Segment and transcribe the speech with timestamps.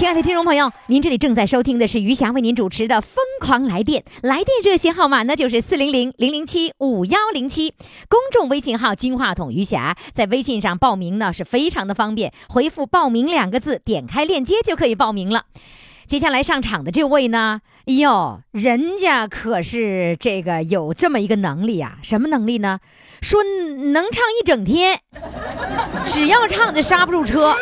[0.00, 7.74] 亲爱的听众朋友，您这里正在收听的是余霞为您主持的《疯狂来电》，来电热线号码呢就是四零零零零七五幺零七，
[8.08, 15.44] 公众微信号“金话筒余霞”，在微信上报名呢是非常的方便，回复“报名”两个字，点开链接就可以报名了。
[16.06, 22.80] 接下来上场的这位呢，哎呦，人家可是这个有这么一个能力啊，什么能力呢？
[23.22, 23.42] 说
[23.92, 24.98] 能唱一整天，
[26.06, 27.54] 只要唱就刹不住车。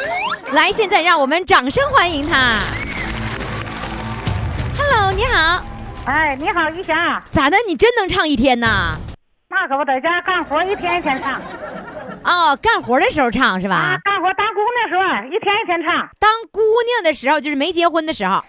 [0.52, 2.60] 来，现在让我们掌声欢迎他。
[4.78, 5.64] Hello，你好，
[6.06, 7.56] 哎，你好，于霞，咋的？
[7.66, 8.96] 你真能唱一天呐？
[9.50, 11.40] 那可不在家干活，一天一天唱
[12.24, 13.76] 哦，干活的时候唱是吧？
[13.76, 18.44] 啊，干活当姑娘的时候，一天一天唱当姑娘的时候，就是没结婚的时候，啊，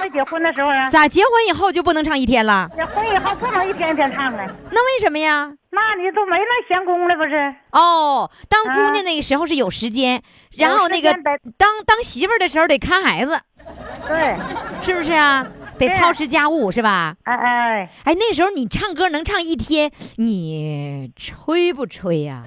[0.00, 2.68] 没结婚的时候啊，咋结婚以后就不能唱一天了？
[2.76, 5.52] 结婚以后不能一天一天唱了，那为什么呀？
[5.70, 7.54] 那你都没那闲工了不是？
[7.72, 10.22] 哦，当姑娘那个时候是有时间，
[10.56, 11.12] 然后那个
[11.56, 13.40] 当当媳妇儿的时候得看孩子，
[14.06, 14.36] 对，
[14.82, 15.46] 是不是啊？
[15.88, 17.14] 得操持家务是吧？
[17.24, 22.44] 哎哎，哎，那时候你唱歌能唱一天，你吹不吹呀、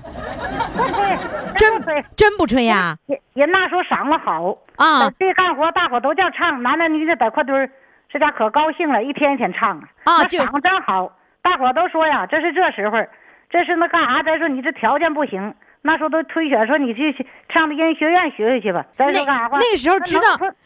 [0.75, 1.17] 不吹，
[1.57, 4.57] 真不吹，真不吹呀、人人那时候嗓子好。
[4.77, 5.05] 啊。
[5.05, 7.69] 在地干活，大伙都叫唱，男的女的在块堆儿，
[8.09, 10.23] 这家可高兴了，一天一天唱啊。
[10.25, 11.11] 就嗓子真好，
[11.41, 12.97] 大伙都说呀，这是这时候，
[13.49, 14.23] 这是那干啥？
[14.23, 15.53] 再说你这条件不行。
[15.85, 18.83] 那时候都推选说你去去唱的音乐学院学学去吧。
[18.97, 19.59] 再那说干啥话？
[19.59, 20.21] 那个时候知道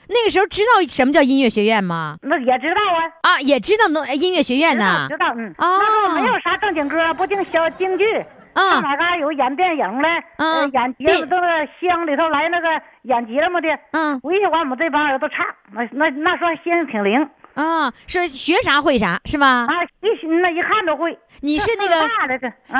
[0.08, 2.16] 那个时候知道什么叫音乐学院吗？
[2.22, 3.04] 那也知道啊。
[3.24, 5.18] 啊，也知道农音乐学院呢知。
[5.18, 8.06] 道，嗯，啊那时候没有啥正经歌，不净小京剧，
[8.54, 10.08] 啊上哪嘎有演电影的，
[10.38, 19.66] 嗯呃，演节对目都是乡里头来那个演节目的，嗯围下完我们这帮人都唱，那那那时候心思挺灵啊，说学啥会啥是吧？
[19.68, 21.18] 啊，一那一看都会。
[21.42, 22.10] 你是那个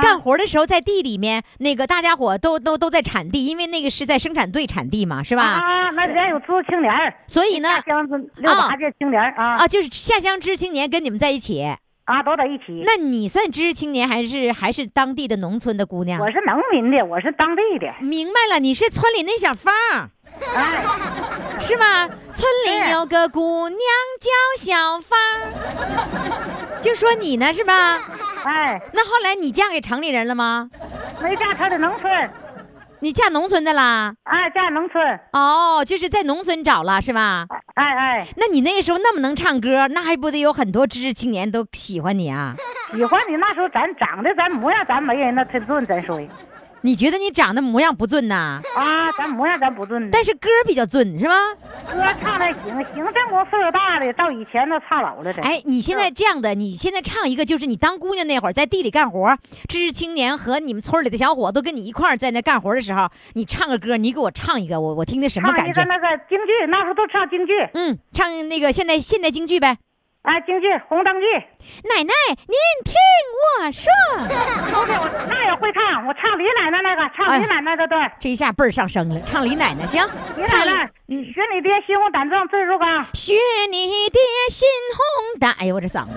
[0.02, 5.44] 干活的时候在地里面，那个大家伙都都都在产地，因为那个是在生产队产地嘛，是吧？
[5.44, 11.62] 啊，那人有知青年儿，所以呢，下乡子六八届青年儿啊啊，就是下乡知青年跟你们在一起。
[12.06, 12.82] 啊，都在一起。
[12.86, 16.20] 那你算知识青年还是还是当地的农村的姑娘？
[16.20, 19.74] 我是农民的，我是当地的，明白了，你是村里那小芳
[21.60, 22.08] 是吧？
[22.32, 23.80] 村里有个姑娘
[24.20, 25.20] 叫小芳，
[26.82, 28.00] 就说你呢是吧？
[28.44, 30.70] 哎，那后来你嫁给城里人了吗？
[31.22, 32.32] 没嫁他在农村，
[33.02, 34.14] 你嫁农村的啦？
[34.24, 37.46] 哎，嫁农村，哦，就是在农村找了是吧？
[37.76, 42.56] 哎哎，那你那个时候那么能唱歌，那还不得有很多知识青年都喜欢你啊？
[42.96, 46.20] 喜欢你那时候咱长得咱模样咱没人那忒准，咱说
[46.82, 48.62] 你觉得你长得模样不俊呐？
[48.76, 51.34] 啊，咱模样咱不俊，但是歌比较俊是吧？
[51.92, 55.42] 歌唱的行行，这么岁数大的，到以前都唱老了这。
[55.42, 65.74] 哎，你现在这样的，你现在唱一个，就是你当姑娘那会儿在地里干活，知识青年和你们村里的小伙都跟你一块儿在那干活的时候，你唱个歌，你给我唱一个，我我听听什么感觉？
[65.74, 69.78] 唱一个那个京剧，那时候都唱京剧，嗯，唱那个现代现代京剧呗。
[70.30, 71.26] 啊，京剧红灯记，
[71.90, 72.14] 奶奶，
[72.46, 72.94] 您听
[73.34, 73.90] 我说，
[75.02, 78.12] 我那也会唱，我唱李奶奶那个，唱李奶奶的段儿。
[78.20, 83.04] 这一下倍儿上升了，唱李奶奶行，李奶奶，嗯，学你爹心红胆壮志如钢。
[83.16, 83.34] 学
[83.72, 84.22] 你爹
[84.52, 86.14] 心红胆，哎呦我这嗓子，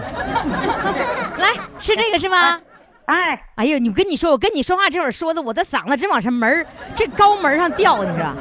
[1.41, 1.49] 来
[1.79, 2.61] 是这个是吗？
[2.61, 2.72] 哎，
[3.07, 8.35] 哎哎呦，你我跟你说，我跟你说话这会儿说的，我的嗓子直往上门儿， 这高门上吊，你知道？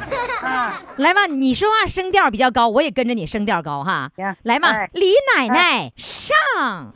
[0.48, 4.36] 啊，来吧，你说话声调比较高，我也跟着你声调高哈行。
[4.44, 6.92] 来嘛哎，李奶奶上。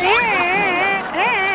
[0.00, 1.47] 哎哎，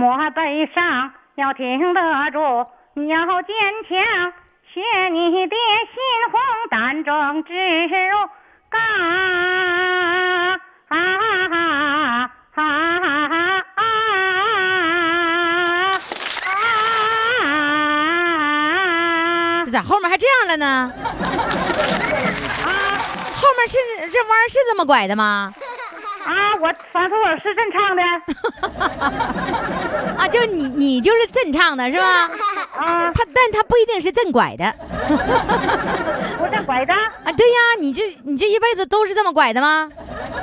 [0.00, 2.00] 莫悲伤，要挺得
[2.30, 3.56] 住，你要坚
[3.88, 4.32] 强。
[4.72, 5.96] 学你的心
[6.30, 6.40] 红
[6.70, 8.16] 胆壮志如
[8.70, 8.80] 钢
[10.86, 12.62] 啊啊啊！
[19.64, 20.92] 这咋后面还这样了呢？
[23.34, 23.76] 后面是
[24.12, 25.52] 这弯儿是这么拐的吗？
[26.28, 28.02] 啊，我反正我是正唱的
[30.18, 32.30] 啊，就你你就是正唱的是吧？
[32.76, 34.64] 啊，他但他不一定是正拐的
[36.38, 37.32] 我正拐的啊。
[37.32, 39.88] 对呀，你这你这一辈子都是这么拐的吗？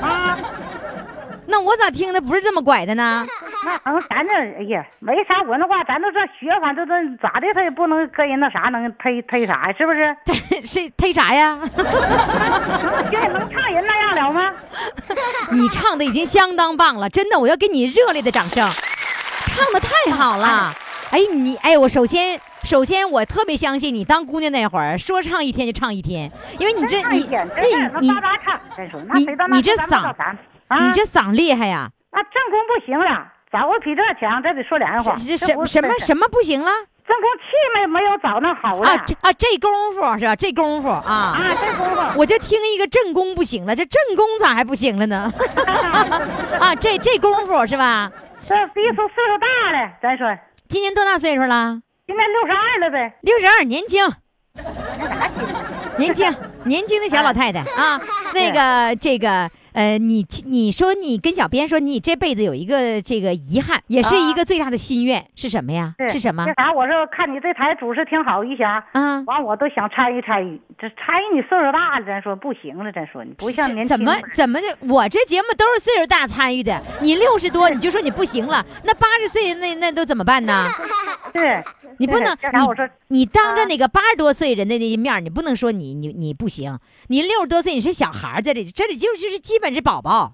[0.01, 0.37] 啊，
[1.45, 3.25] 那我咋听的不是这么拐的呢？
[3.65, 10.15] 那咱这哎呀没啥文化，咱都这学反正这咋的，他也不能跟人那啥能忒忒啥呀，是不是？
[10.65, 11.57] 是忒啥呀？
[11.75, 14.53] 能学能唱人那样了吗？
[15.51, 18.69] 你唱的已经相当棒了，真的，我要给你热烈的掌声，
[19.47, 20.73] 唱的太好了。
[21.11, 28.09] 哎，你哎，我首先首先我特别相信你当姑娘那会儿，说唱一天就唱一天，因为你这你那你
[28.75, 30.13] 谁到那你这嗓
[30.69, 31.89] 你这嗓厉害呀！
[32.09, 35.15] 啊正宫不行了，找个比这强，这得说两句话。
[35.15, 36.69] 什什么什么不行了
[37.07, 37.43] 正宫气
[37.73, 38.97] 没没有找那好了啊？
[39.07, 40.35] 这啊这功夫是吧？
[40.35, 41.37] 这功夫啊！
[41.39, 45.31] 啊，这功夫我就听一个正宫不行了，这正宫咋还不行了呢？
[46.59, 48.11] 啊，这这功夫是吧？
[48.45, 50.37] 这逼出岁数大了，咱说
[50.67, 51.79] 今年多大岁数了？
[52.07, 54.05] 今年六十二了呗，六十二，年轻，
[55.97, 56.35] 年轻，
[56.65, 58.01] 年轻的小老太太啊。
[58.33, 65.93] 那个，这个，呃，你你说你跟小编说，你这辈子有一个这个遗憾，也是一个最大的心愿是什么呀？
[66.09, 66.53] 是什么那？
[66.63, 69.19] 啥，我说看你这台主持挺好，一下，啊？
[69.27, 70.61] 完我都想参与参与。
[70.77, 74.67] 这参与你岁数大了，咱说不行了，咱说你不像年轻怎么怎么的？
[74.87, 80.69] 我这节目都是岁数大参与的，你六十多你就说你不行了，那八十岁那那都怎么办呢？
[81.33, 81.61] 对，
[81.97, 82.33] 你不能
[83.09, 90.33] 你你当着啊那个八十多岁人的那面，你不能说你你你不行，你六十多岁你是小孩在这里，这里就就是基本是宝宝，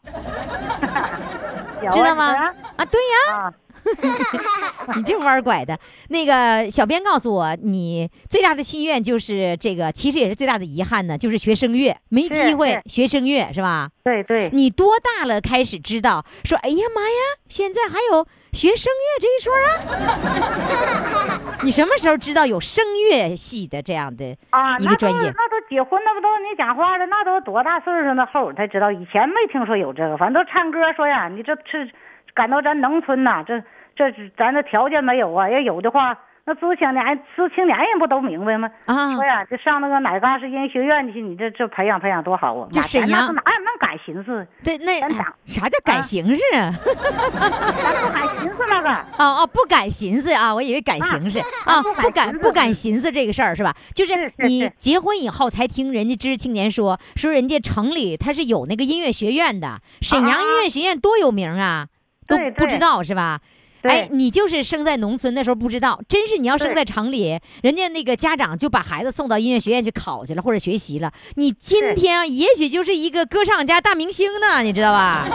[1.91, 2.33] 知道吗？
[2.75, 3.53] 啊对呀、啊，
[4.95, 5.77] 你这弯儿拐的。
[6.09, 13.89] 那个小编告诉我，你最大的心愿就是这个，其实也是最大的遗憾呢，就是学声乐，没机会学声乐是吧？
[14.03, 21.39] 对对，你多大了开始知道说，哎呀妈呀，现在还有学声乐这一说啊？
[21.63, 25.19] 你什么时候知道有声乐系的这样的啊，一个专业？
[25.37, 27.05] 那都结婚，那不都你讲话了？
[27.05, 30.17] 那都多大岁数那后才知道，以前没听说有这个。
[30.17, 31.89] 反正都唱歌说呀，你这是
[32.33, 33.61] 赶到咱农村呐，这
[33.95, 35.49] 这咱这条件没有啊。
[35.49, 36.17] 要有的话，
[36.51, 37.03] 那知青年
[37.33, 38.69] 知青年人不都明白吗？
[38.85, 42.67] 啊说呀，就上那个哪嘎是音乐学院去，你这这培养培养多好啊！
[42.81, 44.45] 沈阳哪有那敢寻思？
[44.63, 44.99] 对，那
[45.45, 46.73] 啥叫改形式啊？
[46.83, 48.89] 咱不敢寻思那个。
[49.17, 53.73] 哦哦，不敢寻思啊，我以为改形式啊，不敢不敢寻思这个事儿是吧？
[53.95, 61.87] 就是你结婚以后才听人家知识青年说，说人家城里他是有那个音乐学院的，沈阳音乐学院多有名啊，
[62.27, 63.39] 都不知道是吧？
[63.81, 71.11] 对哎，你就是生在农村，那时候不知道，真是你要生在城里，人家那个家长就把孩子送到音乐学院去考去了，或者学习了。
[71.35, 75.27] 你今天啊也许就是一个歌唱家、大明星呢，你知道吧？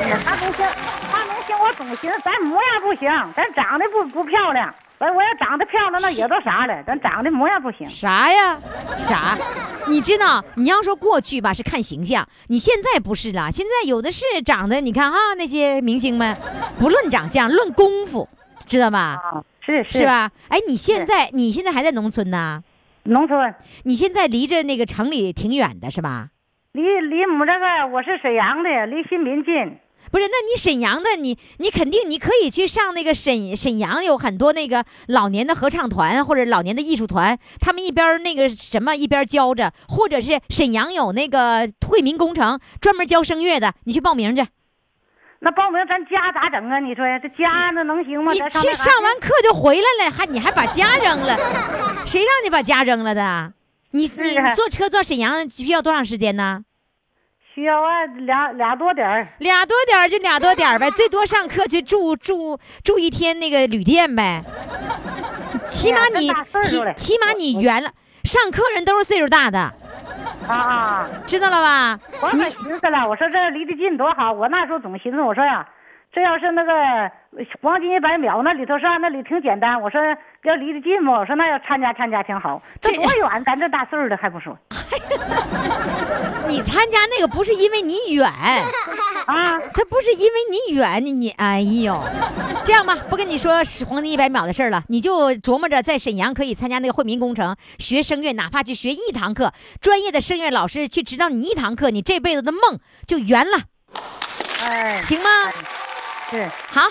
[0.00, 0.66] 哎呀，那不行，
[1.12, 4.74] 那明星我总寻思咱模样不行，咱长得不不漂亮。
[4.98, 7.86] 完我要长得漂亮，那也都啥了，咱长得模样不行。
[7.86, 8.58] 啥呀？
[8.96, 9.36] 啥？
[9.88, 16.36] 你知道，你要说过去吧是看形象，你现在不是了，现在有的是长得，你看哈那些明星们，
[16.78, 18.26] 不论长相，论功夫，
[18.66, 19.20] 知道吧？
[19.22, 20.06] 啊，是是是？
[20.06, 20.30] 吧？
[20.48, 22.62] 哎，你现在你现在还在农村呢？
[23.04, 26.28] 农村，你现在离着那个城里挺远的是吧？
[26.72, 29.78] 离离我们这个我是沈阳的，离新民近。
[30.10, 44.46] 不是，那你沈阳的你你肯定你可以去上那个沈沈阳有很多那个老年的合唱团或者老年的艺术团，他们一边儿那个什么一边儿教着，或者是沈阳有那个惠民工程专门教声乐的，你去报名去。
[45.40, 46.80] 那报名咱家咋整啊？
[46.80, 48.32] 你说呀，这家那能行吗？
[48.32, 51.36] 你去上完课就回来了，还你还把家扔了？
[52.06, 53.52] 谁让你把家扔了的？
[53.90, 56.62] 你你坐车坐沈阳需要多长时间呢？
[57.56, 59.26] 需要啊，俩俩多点儿。
[59.38, 64.42] 俩多点儿就俩多点儿呗， 最多上课去住住住一天那个旅店呗。
[65.70, 66.28] 起码你
[66.62, 67.90] 起起码你圆了，
[68.24, 69.58] 上课人都是岁数大的，
[70.46, 71.08] 啊啊！
[71.26, 71.98] 知道了吧？
[72.20, 74.30] 我可寻思了，我说这离得近多好。
[74.30, 75.66] 我那时候总寻思，我说呀，
[76.16, 76.72] 这要是那个
[77.60, 79.78] 黄金一百秒，那里头上那里挺简单。
[79.78, 80.00] 我说
[80.44, 82.62] 要离得近嘛，我说那要参加参加挺好。
[82.80, 83.44] 这这多远？
[83.44, 84.58] 咱这大岁数的还不说
[86.48, 88.24] 你参加那个不是因为你远，
[89.26, 89.60] 啊？
[89.74, 92.02] 他不是因为你远，你你哎呦，
[92.64, 103.64] 这样吧，不跟你说是黄金一百秒的事儿了，你就琢磨着在沈阳可以参加那个惠民工程学声乐，哪怕就学一堂课，专业的声乐老师去指导你一堂课，你这辈子的梦就圆了，
[104.64, 105.28] 哎，行吗？
[106.30, 106.82] 是好，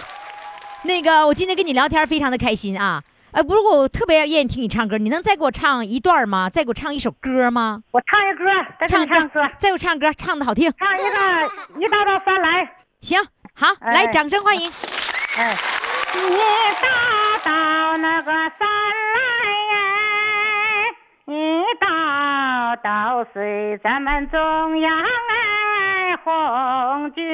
[0.84, 3.04] 那个我今天跟你聊天非常的开心啊。
[3.32, 6.50] 呃，不过我特别愿意听你唱歌，你能再给我唱一段吗？
[6.50, 7.82] 再给我唱一首歌吗？
[7.92, 8.46] 我唱一歌，
[8.80, 10.72] 再唱一唱歌，再给我唱歌，唱的好听。
[10.80, 11.08] 唱一个
[11.86, 12.72] 一道道山来。
[13.02, 13.22] 行，
[13.54, 14.72] 好，哎来，掌声欢迎。
[15.38, 15.54] 哎，
[16.14, 16.18] 一
[16.82, 16.88] 大
[17.44, 19.35] 道那个山来哎，
[21.28, 27.26] 一道道随咱们中央哎，红军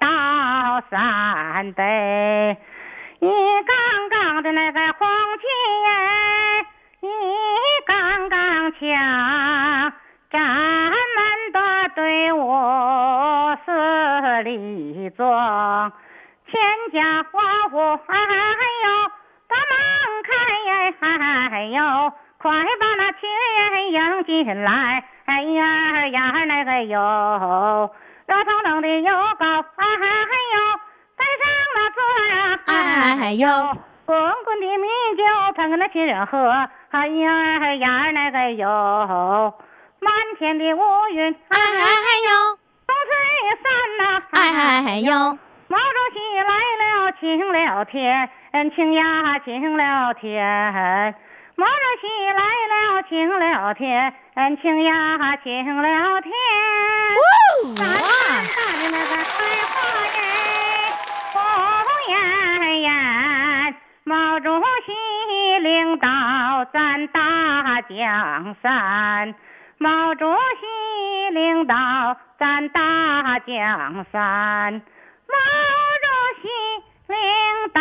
[0.00, 2.56] 到陕北，
[3.20, 5.06] 一杠杠的那个红
[5.38, 5.46] 旗
[5.86, 6.66] 哎，
[7.02, 7.06] 一
[7.86, 9.92] 杠杠枪，
[10.32, 10.40] 咱
[10.90, 15.92] 们的队伍是力壮。
[16.50, 16.60] 千
[16.92, 18.18] 家万户，哎
[18.82, 19.08] 呦，
[19.46, 19.78] 大门
[20.24, 20.34] 开，
[21.52, 22.12] 哎呦，
[22.44, 23.30] 快把那亲
[23.90, 27.90] 迎进来，哎呀呀那个哟，
[28.26, 29.86] 热腾腾的油糕，哎
[30.52, 30.78] 呦，
[31.16, 31.42] 带上
[31.74, 33.48] 那桌呀，哎呦，
[34.04, 34.86] 滚滚的米
[35.16, 35.24] 酒
[35.56, 39.54] 捧给那亲人喝，哎呀呀那个哟，
[40.00, 43.14] 满天的乌云，哎呦，风吹
[43.62, 43.72] 散
[44.20, 46.52] 呐，哎呦，毛主席来
[47.06, 48.30] 了，晴了天，
[48.76, 51.14] 晴呀晴了天。
[51.56, 54.12] 毛主席来了，晴了天，
[54.60, 56.32] 晴呀晴了天。
[57.76, 58.08] 大哇！
[58.56, 59.32] 大的那个开
[59.70, 59.74] 花
[60.16, 60.18] 耶，
[61.32, 61.38] 红
[62.08, 62.12] 艳
[62.82, 62.86] 艳。
[64.02, 64.48] 毛主
[64.84, 66.08] 席领导
[66.72, 69.34] 咱大江山，
[69.78, 70.24] 毛主
[70.60, 71.74] 席领导
[72.36, 74.82] 咱大江山，
[75.28, 75.36] 毛
[76.02, 76.06] 主
[76.42, 76.48] 席
[77.06, 77.16] 领
[77.72, 77.80] 导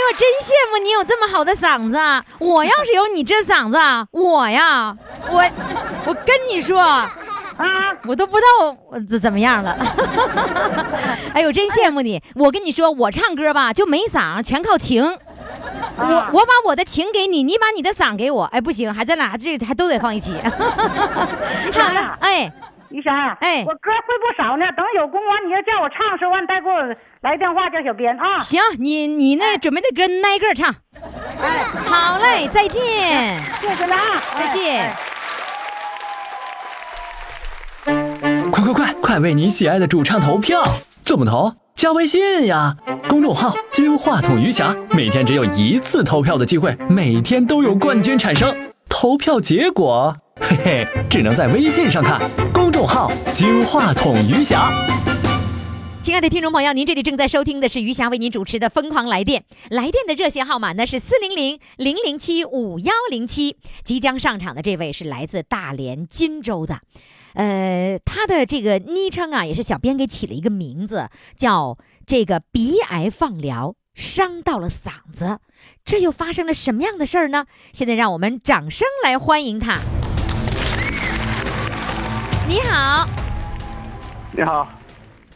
[0.00, 2.24] 呦，我真羡慕你有这么好的嗓子啊！
[2.38, 4.96] 我要是有你这嗓子啊，我呀，
[5.30, 5.44] 我
[6.06, 7.08] 我跟你说，啊，
[8.06, 9.76] 我都不知道我怎怎么样了。
[11.34, 12.22] 哎呦，真羡慕你！
[12.34, 15.18] 我跟你说，我唱歌吧就没嗓，全靠情。
[15.96, 18.44] 我啊我把我的情给你，你把你的嗓给我。
[18.44, 20.34] 哎，不行，还咱俩这还都得放一起。
[21.72, 22.50] 好了，哎，
[22.90, 26.82] 于霞，哎我歌会不少呢，等有功完你要叫我唱时候，完再给我
[27.22, 28.38] 来电话叫小编啊。
[28.38, 30.74] 行，你你那准备的歌挨个唱。
[31.40, 32.82] 哎，好嘞，再见。
[33.60, 34.92] 谢谢了啊，再见
[37.86, 40.62] 哎快快快，快为你喜爱的主唱投票！
[41.04, 41.54] 怎么投？
[41.74, 42.76] 加微信呀，
[43.08, 48.54] 公众号“金话筒余霞”，每天只有一次投票的机会，每天都有冠军产生。
[48.88, 50.14] 投票结果，
[50.50, 52.28] 嘿嘿，只能在微信上看。
[52.52, 54.68] 公众号“金话筒余霞”。
[56.02, 63.58] 亲爱的听众朋友，您这里正在收听的是余霞为您主持的《疯狂来电》，来电的热线号码呢是四零零零零七五幺零七。
[63.84, 66.80] 即将上场的这位是来自大连金州的，
[67.34, 75.38] 呃，他的这个昵称啊，也是小编给起了一个名字，叫这个鼻癌放疗伤到了嗓子，
[75.84, 77.46] 这又发生了什么样的事儿呢？
[77.72, 79.78] 现在让我们掌声来欢迎他。
[82.50, 83.06] 你好，
[84.36, 84.68] 你好，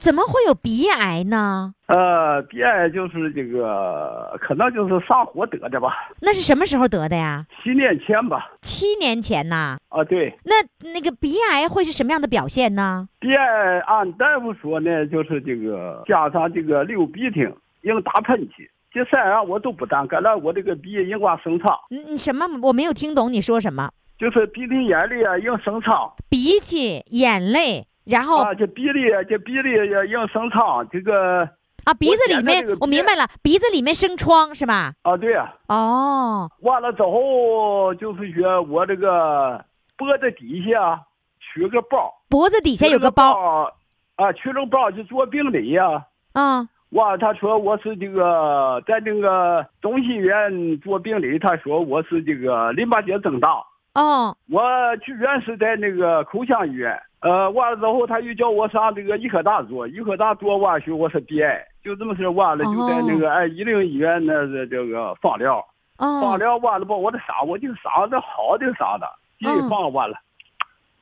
[0.01, 1.73] 怎么会有鼻癌呢？
[1.87, 7.47] 呃，鼻癌就是这个，可能就是上火得的吧，那是什么时候得的呀？
[7.63, 8.51] 七年前吧。
[8.63, 9.79] 七年前呐。
[9.91, 10.55] 啊，对，那
[10.91, 13.09] 那个鼻癌会是什么样的表现呢？
[13.21, 17.43] 鼻癌按大夫说呢，就是这个加上这个流鼻涕，
[17.83, 22.45] 硬打喷嚏，这三样我都不干，干了我这个鼻硬管生疮，你你什么？
[22.61, 23.89] 我没有听懂你说什么。
[24.19, 31.49] 就是鼻涕眼泪啊硬生疮鼻涕、眼泪，然后啊，这鼻涕这鼻涕也硬生疮，这个
[31.85, 34.95] 啊鼻子里面我明白了，鼻子里面生疮是吧？
[35.03, 39.65] 啊对呀、哦，完了之后就是说我这个
[39.97, 41.03] 脖子底下
[41.41, 43.73] 取个包，脖子底下有个包包
[44.17, 46.05] 啊，取了个包就做病理呀、
[46.35, 53.65] 啊，哇，他说我是这个在那个中心医院做病理，他说我是这个淋巴结增大。
[53.95, 54.61] 哦，我
[54.99, 65.65] 去院是在那个口腔医院，呃，完了之后他又叫我上这个医科大做，医科大做完去我是鼻癌，就这么事完了，就在那个哎一零医院那是这个放疗，
[65.97, 69.05] 放哦，疗完了把我的嗓，我这个嗓子好的嗓子，
[69.39, 70.17] 一嗯放完了。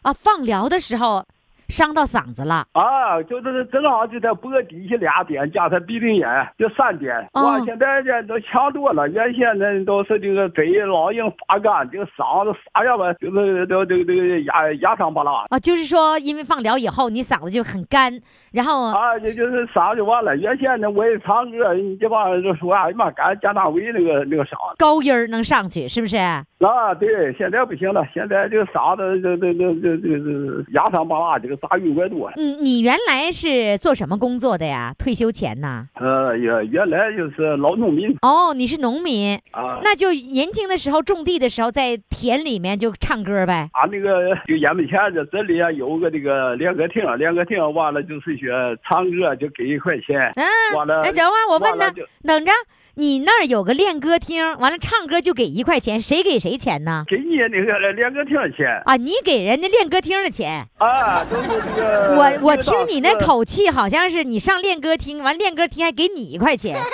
[0.03, 1.25] 啊，放疗的时候
[1.73, 2.67] 伤到嗓子了。
[2.73, 7.17] 啊，就是正好就在脖底下俩点，加上鼻顶眼就三点。
[7.33, 9.09] 哦哇，现在这都强多了。
[9.09, 15.47] 原先呢都是这个嘴老硬发干，这个嗓子啥样吧，就是都这个这个哑哑伤巴拉。
[15.49, 18.13] 啊，就是说，因为放疗以后，你嗓子就很干，
[18.53, 20.37] 然后啊，就就是嗓子就完了。
[20.37, 24.77] 原先呢，我也唱歌，你这帮人就说哎呀妈，赶加大伟那个那个嗓子。
[24.77, 26.19] 高音儿能上去，是不是？
[26.19, 32.35] 啊，对，现在不行了，现在这个嗓子这这这这这这哑伤巴拉，这个杂音怪多了。
[32.37, 34.93] 嗯，你原来是做什么工作的呀？
[34.99, 35.87] 退休前呐？
[35.95, 39.79] 呃，原原来就是老农民哦，你是农民，啊。
[39.83, 43.71] 那就年轻的时候种地的时候，在田里面就唱歌呗。
[43.73, 48.49] 啊，那个就眼门前这这里啊有个这个练歌厅，练歌厅完了就是说
[48.85, 50.45] 唱歌就给一块钱，嗯，
[50.77, 52.53] 完了哎，小花，我问呢完了就，等着，
[52.95, 57.05] 你那儿有个练歌厅，完了唱歌就给一块钱，谁给谁钱呢？
[57.09, 60.67] 给你那个练歌厅的钱啊，你给人家练歌厅的钱。
[60.77, 62.15] 啊，都是这个。
[62.17, 66.85] 我我听你那口气，好像是你上练歌厅，完练歌厅还给你一块钱啊，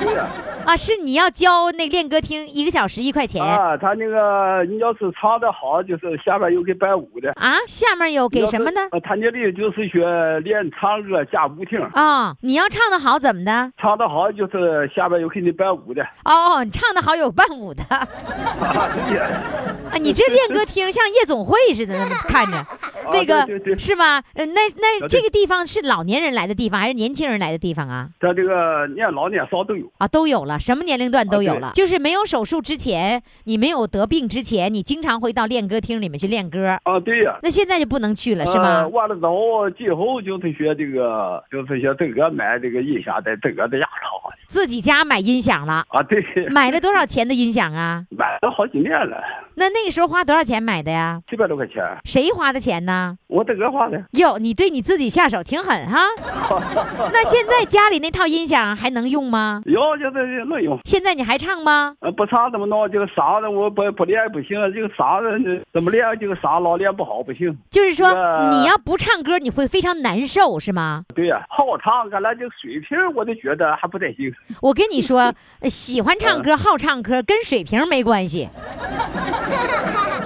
[0.00, 0.28] 对呀、
[0.64, 0.76] 啊？
[0.76, 7.32] 是你要交那练歌厅一个小时一块钱啊，他那个你要是唱的好，就是下面有给伴舞的。
[7.32, 7.56] 啊？
[7.66, 8.80] 下面有给什么呢？
[8.92, 13.72] 呃他那里就是说练唱歌加舞厅，啊，你要唱的好怎么的？
[13.80, 16.02] 唱的好就是下边有给你伴舞的。
[16.24, 18.06] 哦，你唱的好有伴舞的 啊！
[19.98, 22.66] 你这练歌厅像夜总会似的，那么看着，
[23.12, 23.46] 那个
[23.78, 24.22] 是吧？
[24.34, 28.08] 呃，那那这个地方是老年人来的地方，还是年轻人来的地方啊？
[28.20, 29.90] 他这个年老年少都有。
[29.98, 31.72] 啊，都有了，什么年龄段都有了。
[31.74, 36.78] 就是没有手术之前，你没有得病之前，你经常会到练歌厅里面去练歌。
[36.84, 37.38] 啊，对呀。
[37.42, 38.88] 那现在就不能去了，是吗呃？
[38.88, 44.16] 完了之后，今后就是学这个，就是学自个买这个音响在自个的压超
[44.48, 48.04] 自己家买音响了，啊，对，买了多少钱的音响啊？
[48.10, 49.20] 买了好几年了，
[49.56, 51.20] 那那个时候花多少钱买的呀？
[51.28, 52.95] 七百多块钱，谁花的钱呢？
[53.28, 54.02] 我这个花的。
[54.12, 56.00] 哟，你对你自己下手挺狠哈。
[57.12, 59.62] 那现在家里那套音响还能用吗？
[59.66, 61.94] 有就是能用，现在你还唱吗？
[62.00, 62.90] 呃，不唱怎么弄？
[62.90, 66.04] 这个嗓子我不不练不行，这个嗓子怎么练？
[66.20, 67.56] 这个嗓老练不好不行。
[67.70, 71.02] 就是说这个你要不唱歌，你会非常难受，是吗？
[71.14, 74.32] 对呀、好唱，看来这个水平我就觉得还不太行。
[74.60, 78.48] 我跟你说， 呃喜欢唱歌、好唱歌跟水平没关系。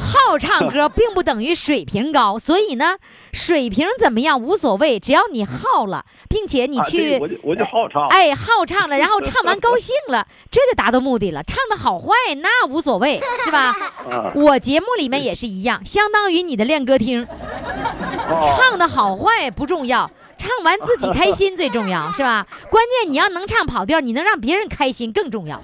[0.00, 2.96] 好唱歌并不等于水平高，所以呢，
[3.32, 8.06] 水平怎么样无所谓，只要你好了，并且你啊，去啊，我就我就好唱。
[8.08, 11.42] 哎，好唱了，然后唱完 高兴了，这就达到目的了。
[11.42, 13.74] 唱的好坏那无所谓， 是吧？
[14.10, 22.46] 啊，我节目里面也是一样，相当于你的练歌厅，哦唱的好坏不重要，唱完自己开心最重要，是吧？
[22.72, 25.60] 关键你要能唱跑调，你能让别人开心更重要。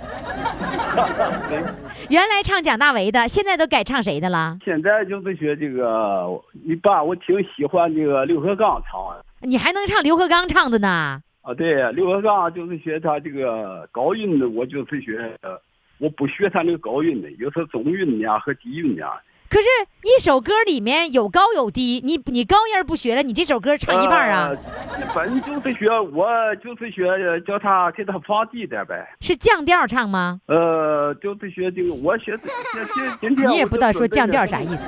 [2.10, 4.58] 原来唱蒋大为的，现在都改唱谁的了？
[4.62, 6.28] 现在就是学这个，
[6.66, 9.24] 一般我挺喜欢这个刘和刚唱的。
[9.40, 11.22] 你还能唱刘和刚唱的呢？
[11.40, 15.58] 啊，对，刘和刚就是学他这个高音的，我就是学，呃
[15.96, 19.12] 我不学他那个高音的，有时候中韵呀和低韵呀。
[19.48, 19.66] 可是，
[20.04, 24.50] 一首歌里面有高有低，你你高音不学了，你这首歌唱一半啊？
[24.50, 24.76] 呃
[25.14, 29.06] 反正就是学，我就是学呃叫他给他放低点呗。
[29.20, 30.40] 是降调唱吗？
[30.46, 32.50] 呃，就是学这个，我学今
[32.94, 34.82] 今今天你也不知道说降调啥意思。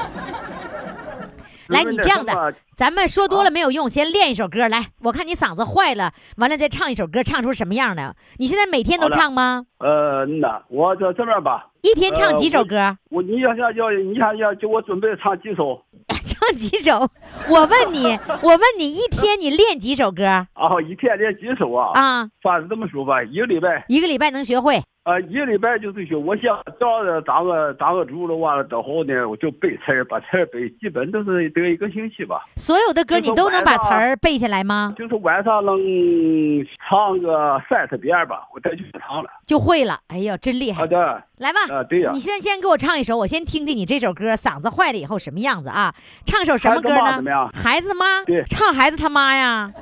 [1.69, 4.87] 准来，你这样的，咱们说多了没有用，先练一首歌来。
[5.03, 8.17] 我看你嗓子坏了，完了再唱一首歌，唱出什么样的？
[8.39, 9.65] 你现在每天都唱吗？
[9.79, 12.97] 呃，嗯呐，我这这边吧，一天唱呃几首我歌？
[13.11, 17.09] 我你要要要你想要叫我准备唱几首 唱几首？
[17.49, 20.47] 我问你，我问你，一天你练几首歌 啊？
[20.89, 21.93] 一天练几首啊？
[22.01, 22.29] 啊？
[22.43, 24.81] 反正这么说吧，一个礼拜一个礼拜能学会？
[25.09, 26.15] 啊，一个礼拜就是学。
[26.15, 32.45] 我想找着当个当个主了，完了之后呢，我就背词儿，把词儿背，基本都是得一个星期吧。
[32.57, 34.95] 所有的歌你都能把词儿背下来吗？
[34.99, 35.79] 就是晚上能
[36.87, 39.31] 唱个三四遍吧，我再去唱了。
[39.47, 39.99] 就会了。
[40.09, 40.81] 哎呦，真厉害！
[40.81, 45.95] 好的，来吧，啊对呀你现在先给我唱一首，我先听听你这首歌嗓子坏了以后什么样子啊？
[46.27, 47.51] 唱首什么歌呢孩子妈怎么样？
[47.55, 49.73] 孩子妈，对唱孩子他妈呀，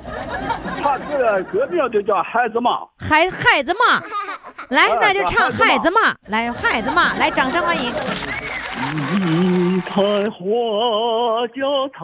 [0.81, 2.79] 他这个歌名就叫孩子妈。
[2.97, 4.01] 孩孩子妈，
[4.69, 7.91] 来，啊那就唱孩孩子子妈，来孩子嘛，来，掌声欢迎。
[7.91, 11.97] 一采花叫采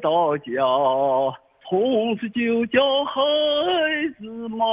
[0.00, 0.46] 到家，
[1.68, 3.20] 从此就叫孩
[4.18, 4.64] 子妈。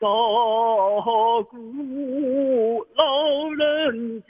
[0.00, 0.08] 照
[1.48, 3.04] 顾老
[3.56, 4.26] 人家，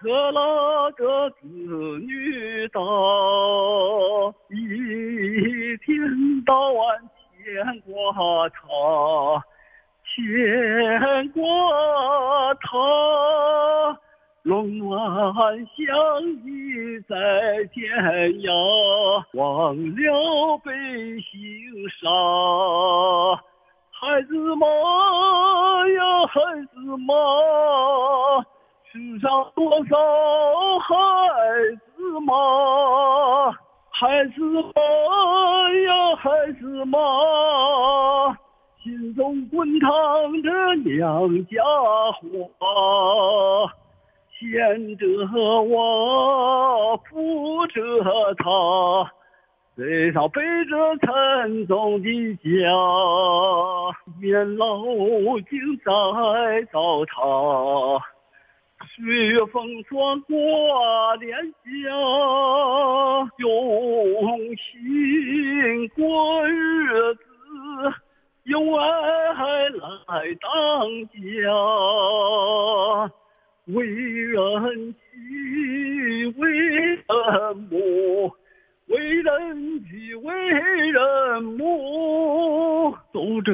[0.00, 2.80] 可那个子女大，
[4.50, 6.98] 一天到晚
[7.38, 8.58] 牵挂他。
[10.14, 11.40] 牵挂
[12.54, 13.98] 他，
[14.42, 17.14] 冷暖相依在
[17.72, 17.80] 天
[18.42, 18.50] 涯，
[19.34, 20.72] 忘了悲
[21.20, 21.30] 心
[22.00, 22.08] 杀。
[23.92, 24.66] 孩子妈
[25.88, 26.40] 呀，孩
[26.72, 27.14] 子妈，
[28.90, 29.96] 世上多少
[30.80, 30.94] 孩
[31.96, 33.52] 子妈，
[33.90, 34.40] 孩子
[34.74, 34.80] 妈
[35.84, 36.98] 呀，孩子妈。
[38.82, 39.90] 心中滚烫
[40.42, 41.62] 着娘家
[42.18, 43.70] 话，
[44.38, 45.06] 牵着
[45.62, 48.02] 我，扶着
[48.38, 49.12] 他，
[49.76, 52.40] 背上背着沉重的家，
[54.18, 54.82] 年老
[55.50, 55.92] 竟在
[56.72, 57.12] 糟塌。
[58.96, 61.68] 岁月风霜挂脸颊，
[63.36, 67.20] 用心过日子。
[68.50, 68.82] 用爱
[69.70, 70.50] 来当
[71.06, 71.14] 家，
[73.66, 77.06] 为人妻，为人
[77.70, 78.32] 母，
[78.88, 80.34] 为人妻，为
[80.90, 81.00] 人
[81.44, 83.52] 母，守着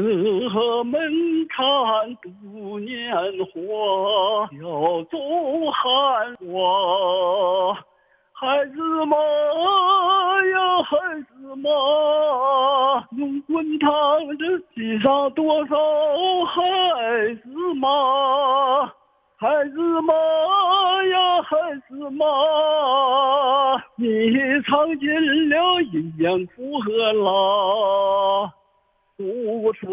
[0.85, 3.13] 门槛度年
[3.53, 7.85] 华，笑中含花。
[8.39, 11.71] 孩子妈呀，孩子妈，
[13.17, 13.89] 用滚烫
[14.39, 15.75] 这地上多少
[16.45, 18.85] 孩子妈？
[19.37, 20.13] 孩子妈
[21.05, 21.57] 呀，孩
[21.89, 22.27] 子妈，
[23.95, 24.31] 你
[24.67, 28.53] 尝尽了阴间苦和辣。
[29.17, 29.25] 走
[29.63, 29.91] 过春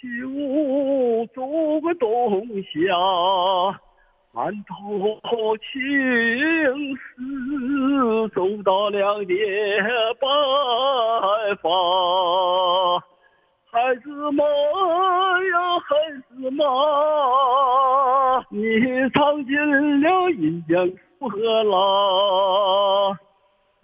[0.00, 1.44] 秋，走
[1.82, 3.78] 过冬夏。
[4.34, 9.36] 满头青丝，走到两鬓
[10.18, 10.26] 白
[11.62, 11.70] 发。
[13.70, 15.94] 孩子妈呀，孩
[16.28, 16.64] 子妈，
[18.50, 18.58] 你
[19.14, 19.54] 尝尽
[20.02, 23.16] 了阴间苦和辣。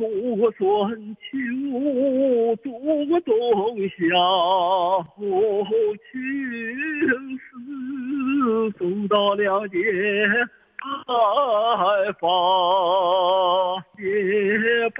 [0.00, 0.06] 走
[0.38, 1.28] 过春秋，
[2.64, 3.36] 走过冬
[3.90, 4.16] 夏，
[5.04, 5.12] 后
[6.10, 6.16] 青
[7.36, 7.44] 丝，
[8.78, 9.76] 走到两鬓
[11.04, 11.12] 白
[12.18, 12.24] 发，
[13.98, 14.98] 鬓白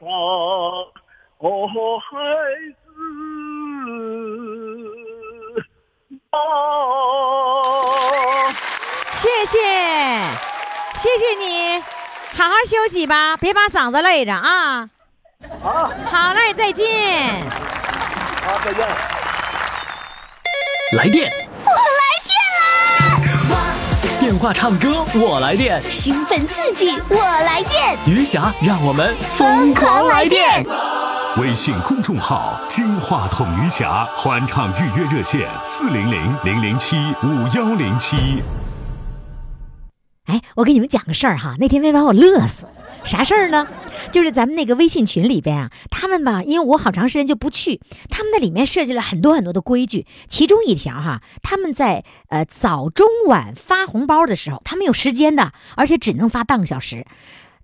[0.00, 0.02] 发，
[1.40, 1.46] 哦，
[1.98, 2.08] 孩
[2.72, 2.82] 子
[6.30, 6.38] 啊。
[9.12, 9.58] 谢谢，
[10.96, 11.44] 谢谢你，
[12.32, 14.88] 好好休息吧，别把嗓子累着啊。
[15.62, 16.86] 好，好嘞，再见。
[18.46, 18.86] 好，再见。
[20.96, 21.30] 来电，
[21.64, 23.58] 我来电啦！
[24.18, 25.80] 电话唱歌，我来电。
[25.90, 30.64] 兴奋刺激，我来电，余霞，让我们疯狂来电！
[31.36, 38.42] 微信公众号“金话筒余霞”欢唱预约热线：四零零零零七五幺零七。
[40.30, 42.66] 哎，我给你们讲个事儿哈，那天没把我乐死。
[43.02, 43.66] 啥事儿呢？
[44.12, 57.04] 就是咱们那个微信群里边啊，他们吧，因为我好长时间就不去，他们那里面设计了很多很多的规矩，其中一条哈，他们在呃早中晚发红包的时候，他们有时间的，而且只能发半个小时。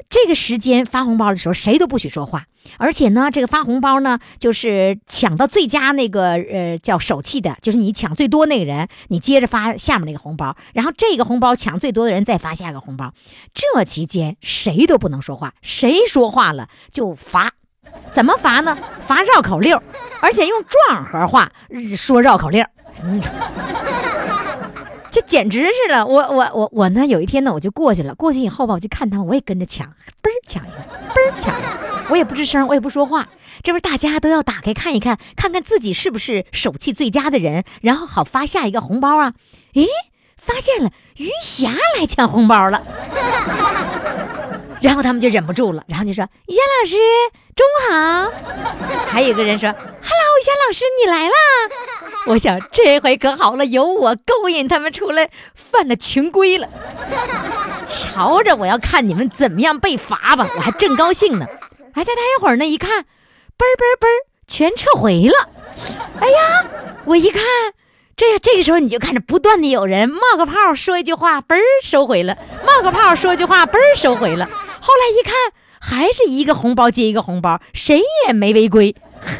[0.08, 2.44] 这个时间发红包的时候，谁都不许说话，
[2.78, 13.12] 而且呢，这个发红包呢，就是抢到最佳那个呃叫手气的，就是你抢最多那个人，你接着发下面那个红包，然后这个红包抢最多的人再发下个红包。
[13.52, 17.52] 这期间谁都不能说话，谁说话了就罚。
[18.12, 18.76] 怎么罚呢？
[19.00, 19.78] 罚绕口令，
[20.20, 21.50] 而且用壮和话
[21.96, 22.64] 说绕口令。
[25.16, 29.86] 这简直是了，我我我我呢，有一天呢，我就过去了，过去以后吧，我就看他，我也跟着抢，
[30.22, 30.76] 嘣抢一个，
[31.08, 31.68] 嘣抢一个。
[32.10, 33.26] 我也不吱声，我也不说话。
[33.62, 39.32] 这不是大家都要打开看一看，看看自己是不是手气最佳的人，然后好发下一个红包啊？
[39.72, 39.86] 诶，
[40.36, 42.82] 发现了余霞来抢红包了，
[44.80, 46.96] 然后他们就忍不住了，然后就说：“于霞老师，
[47.54, 48.32] 中午好。”
[49.10, 51.34] 还有个人说：“Hello，于霞老师，你来啦！”
[52.26, 56.68] 我想这回可好了，有我勾引他们出来犯了群规了。
[57.84, 61.46] 瞧着我要看你们怎么样被罚吧，我还正高兴呢。
[61.94, 62.90] 还在待一会儿呢，一看，
[63.56, 64.06] 嘣嘣嘣，
[64.46, 65.48] 全撤回了。
[66.20, 66.64] 哎呀，
[67.04, 67.42] 我一看，
[68.16, 72.34] 这这个时候你就看着不断的有人冒个泡说一句话，嘣儿收回了；
[72.66, 74.48] 冒个泡说一句话，嘣儿收回了。
[74.86, 75.34] 后来一看，
[75.80, 78.94] 还是一个红包接一个红包，谁也没违规。
[79.20, 79.36] 呵，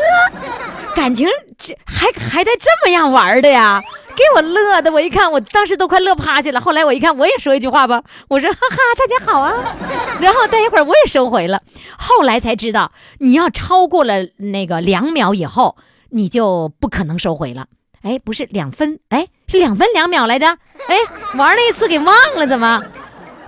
[0.97, 3.81] 感情这还还带这么样玩的呀？
[4.17, 6.61] 给我乐的，我一看，我当时都快乐趴下了。
[6.61, 9.55] 后来我一看，我也说一句话吧，我说哈哈，大家好啊。
[10.21, 11.63] 然后待一会儿我也收回了。
[11.97, 15.77] 后来才知道，你要超过了那个两秒以后，
[16.11, 17.67] 你就不可能收回了。
[18.03, 20.49] 哎，不是两分，哎，是两分两秒来着。
[20.49, 20.97] 哎，
[21.37, 22.83] 玩了一次给忘了，怎么？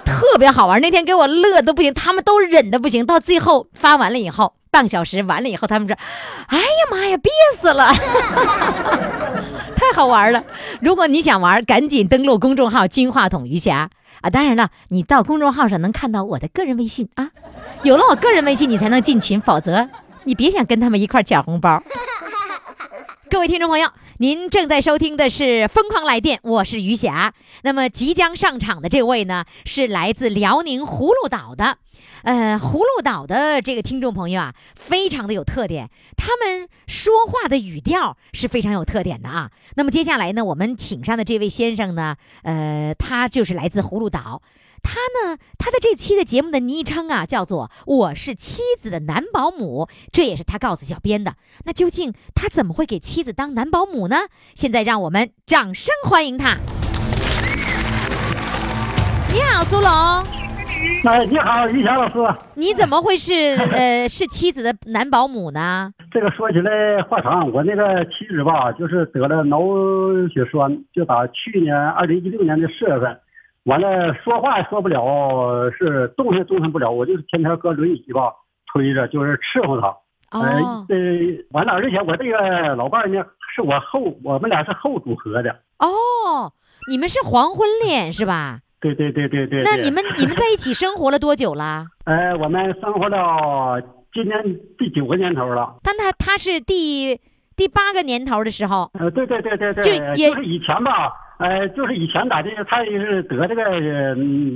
[0.08, 3.04] 特别好玩，那天给我乐的不行，他们都忍的不行。
[3.04, 5.94] 到最后发完了以后，半个小时完了以后，他们说
[6.48, 7.92] ：“哎呀妈呀，憋死了！”
[9.76, 10.42] 太好玩了！
[10.80, 13.90] 如果你想玩，赶紧登录公众号“金话筒余霞”
[14.22, 14.30] 啊！
[14.30, 17.30] 当然了，你到公众号上能看到我的个人微信啊。
[17.82, 19.88] 有了我个人微信，你才能进群，否则
[20.24, 21.82] 你别想跟他们一块儿抢红包。
[23.30, 23.88] 各位听众朋友，
[24.20, 27.35] 您正在收听的是《疯狂来电》，我是余霞。
[27.62, 31.78] 那么即将上场的这位呢，是来自辽宁葫芦岛的，
[32.24, 39.52] 呃，葫芦岛的这个听众朋友啊，非常的有特点，他们说话的语调是非常有特点的啊。
[39.76, 44.42] 那么接下来呢，我们请上的这位先生呢，呃，他就是来自葫芦岛。
[44.82, 51.34] 他呢，他的这期的节目的昵称啊，叫做“我是妻子的男保姆”，这也是他告诉小编的。
[51.64, 54.16] 那究竟他怎么会给妻子当男保姆呢？
[54.54, 56.56] 现在让我们掌声欢迎他。
[59.30, 59.90] 你好，苏龙，
[61.04, 62.38] 哎，你好，于霞老师。
[62.54, 63.32] 你怎么会是
[63.72, 65.92] 呃是妻子的男保姆呢？
[66.10, 69.60] 这个说起来话长，我那个妻子吧，就是得了脑
[70.32, 73.20] 血栓，就打去年二零一六年的四月份，
[73.68, 78.33] 完了说话说不了，是动弹动弹不了，我就是天天搁轮椅吧
[78.72, 79.94] 推着，就是伺候他。
[80.31, 80.96] 呃哦呃，
[81.52, 85.50] 完了，而且我这个老伴儿呢，是我后，我们俩是后组合的。
[85.78, 86.52] 哦，
[86.90, 88.61] 你们是黄昏恋是吧？
[88.81, 89.62] 对对对对对。
[89.62, 91.87] 那你们 你们在一起生活了多久了？
[92.04, 93.81] 呃，我们生活到
[94.12, 94.42] 今年
[94.78, 95.76] 第九个年头了。
[95.83, 97.18] 但他他是第
[97.57, 103.62] 第八个年头的时候，呃，对对对对对，就也就是以前吧，呃，就是以前咋的，他也是得这个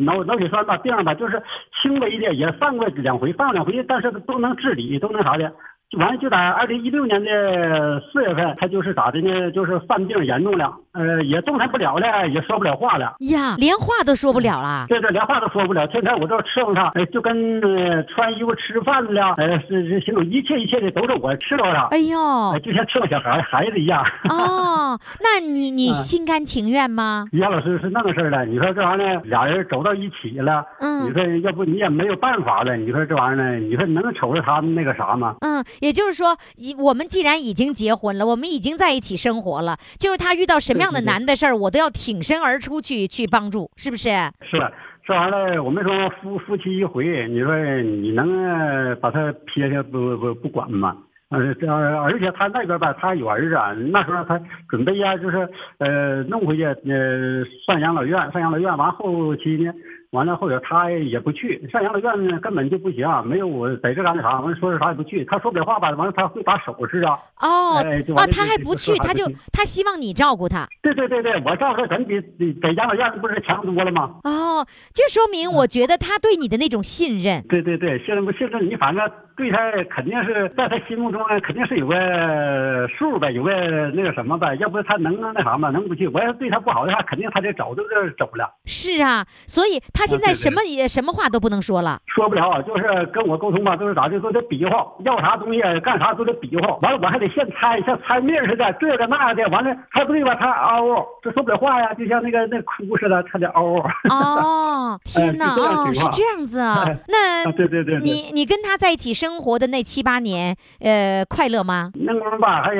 [0.05, 1.41] 脑脑血栓吧病吧，就是
[1.81, 5.53] 轻微的，也犯过两回，犯过两回，但是都能治理，都能啥的。
[5.93, 9.51] 就完了，就在二零一六年的四月份，他就是咋的呢？
[9.51, 13.15] 就是犯病严重了，呃，也动弹不了了，也说不了话了。
[13.19, 14.87] 呀，连话都说不了了。
[14.89, 22.19] 对对，连话都说不了，天天我这伺候他，哎，就跟呃穿衣服、吃饭了，呃，是是行，一切一切的都是我伺候他，哎呦，
[22.53, 24.03] 哎，就像伺候小孩孩子一样。
[24.31, 27.27] 哦，那你你嗯心甘情愿吗？
[27.33, 35.35] 于霞老师是那个事儿了，你说这玩意儿呢，俩人走到一起了，嗯你说要不你也没有办法了，你说这玩意儿呢，你说能瞅着他们那个啥吗？
[35.41, 44.09] 嗯，也就是说，以我们既然已经结婚了，我们已经在一起生活了，就是他遇到什么样的难的事儿，我都要挺身而出去去帮助，是不是？
[44.49, 44.71] 是吧？
[45.05, 50.97] 这玩意儿，我们说夫夫妻一回，你说你能呃把他撇下不不不管吗？
[51.31, 59.73] 呃，这而且他那边吧，他有儿子啊，那时候他准备呀，就是呃弄回去，呃上养老院，上养老院完后期呢，
[60.13, 70.69] 完了后边他也不去，上养老院呢根本就不行，没有我在这干那啥，完了说是啥也不去，他说不了话吧，完了他会打手势啊，哦，哦，哎啊他还不去，他就他希望你照顾他。
[70.83, 74.17] 对对对对，我照顾他咱比比在养老院不是强多了吗？
[74.25, 77.43] 哦，这说明嗯我觉得他对你的那种信任。
[77.49, 83.51] 对对对，现在不信任你反正对他肯定是在他心目中呢，肯定是有个数呗，有个
[83.95, 85.71] 那个什么呗，要不他能那啥吗？
[85.71, 86.07] 能不去？
[86.09, 88.53] 我要对他不好的话，肯定他得早就这走了。
[88.67, 91.99] 是啊，所以他现在什么也什么话都不能说了。
[92.07, 96.77] 说不了，就是跟我沟通吧，都是咋的，都得比划，要啥东西干啥都得比划。
[96.83, 99.49] 完了，我还得现猜，像猜命似的，这个那个的。
[99.51, 100.35] 完了，猜不对吧？
[100.35, 103.91] 他嗷嗷，这说不了话呀，就像那个那哭似的，他得嗷嗷。
[104.11, 105.51] 哦，天哪！
[105.51, 106.99] 是这样哦，是这样子啊哎。
[107.09, 111.91] 那啊对对对对你你跟他在一起生活的那七八年，呃，快乐吗？
[111.95, 112.71] 那功夫吧，还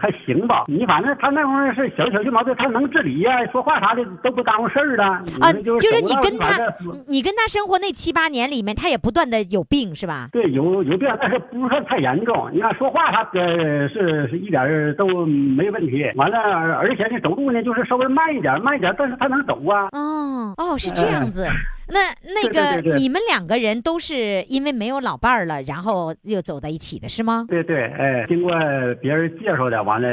[0.00, 0.64] 还行吧。
[0.68, 5.04] 你反正他那功夫是小小的毛病，他能治理呀、说话啥的都不耽误事儿的。
[5.04, 6.61] 啊，就是你跟他反
[7.06, 10.28] 你跟他生活那七八年里面，他也不断的有病是吧？
[10.32, 12.50] 对，有有病，但是不算太严重。
[12.52, 16.04] 你看说话，他呃是是一点儿都没问题。
[16.16, 16.38] 完了，
[16.76, 19.88] 而且呢，走路呢就是稍微慢一点，慢一点，但是他能走啊。
[19.92, 21.46] 哦哦，是这样子。
[21.88, 21.98] 那
[22.34, 27.44] 那个对对你们两个人都是因为没有老伴儿了，然后又走在一起的是吗？
[27.48, 28.52] 对对，哎，经过
[29.00, 30.08] 别人介绍的，完了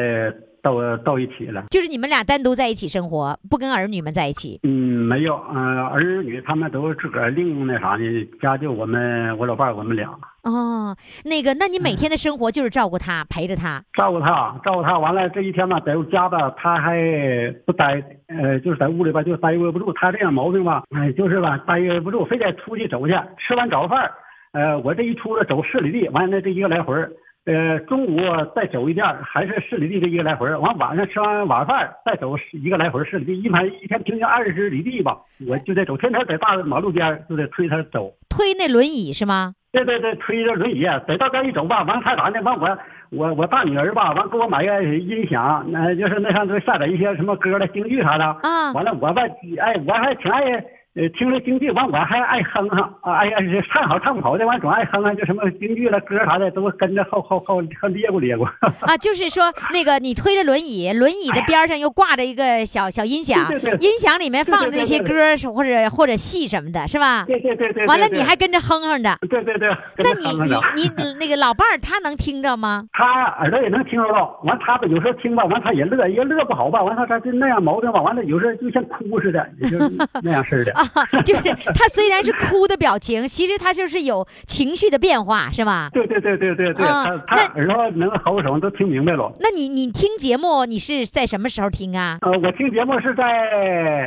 [0.61, 1.65] 到到一起了。
[1.69, 4.59] 就是你们俩单独在一起生活，不跟儿女们在一起。
[4.63, 4.69] 嗯，
[5.07, 10.09] 没有，嗯、儿女他们都自个儿另那啥呢，家就我们我老伴儿我们俩
[10.43, 10.95] 哦，
[11.25, 13.83] 那个，那你每天的生活就是照顾他，陪着他。
[13.93, 14.97] 照顾他，照顾他。
[14.97, 16.97] 完了这一天吧，在家吧，他还
[17.65, 19.91] 不待，呃，就是在屋里吧，就待窝不住。
[19.93, 23.13] 他这样毛病吧，哎，就是吧，待窝不住，非得出去走去。
[23.37, 24.09] 吃完早饭，
[24.53, 27.11] 呃，我这一出来走十里地，完了这一个来回儿
[27.45, 28.19] 呃，中午
[28.55, 38.13] 再走一遍，还是十里地的一个来回儿完晚上吃完晚饭再走一个来回儿十里地，一盘一天平均二十里地吧，我就得走，天天在大马路边儿就得推他走。
[38.29, 39.55] 推那轮椅是吗？
[39.71, 42.41] 对对对，推着轮椅，得到这一走吧，完他咋呢？
[42.43, 42.77] 完我
[43.09, 48.25] 我我大女儿吧，完给我买个音响，那就是那上头下载一些什么歌的京剧啥的。
[48.43, 49.23] 啊完了我吧，
[49.59, 50.41] 哎，我还挺爱
[50.99, 58.43] 呃听着京剧，完我还爱哼哼，啊哎呀，是唱好唱不好的，完总爱哼哼，就什么京剧了歌啥的都跟着后后后后咧咕咧咕。
[58.81, 67.23] 啊，就是说 那个你推着轮椅，轮椅的边上又挂着一个小小音响，音响里面放着那些歌是或者或者戏什么的，是吧？
[67.25, 67.85] 对对对对。
[67.85, 70.25] 完了你还跟着哼哼的，对对对，那你
[70.75, 72.83] 你你那个老伴儿他能听着吗？
[72.91, 79.77] 他耳朵也能听着到，完他吧有时候听吧，完他也乐，也乐不好吧，完他他就那样毛病吧，完了有时候就像哭似的，也就
[80.21, 80.73] 那样似的。
[80.93, 81.41] 啊， 就是
[81.73, 85.89] 他虽然是哭的表情，其实他就是有情绪的变化，是吧？
[85.93, 89.31] 对对对对对对，啊他他耳朵能好手都听明白了。
[89.39, 92.17] 那你你听节目，你是在什么时候听啊？
[92.21, 93.23] 呃，我听节目是在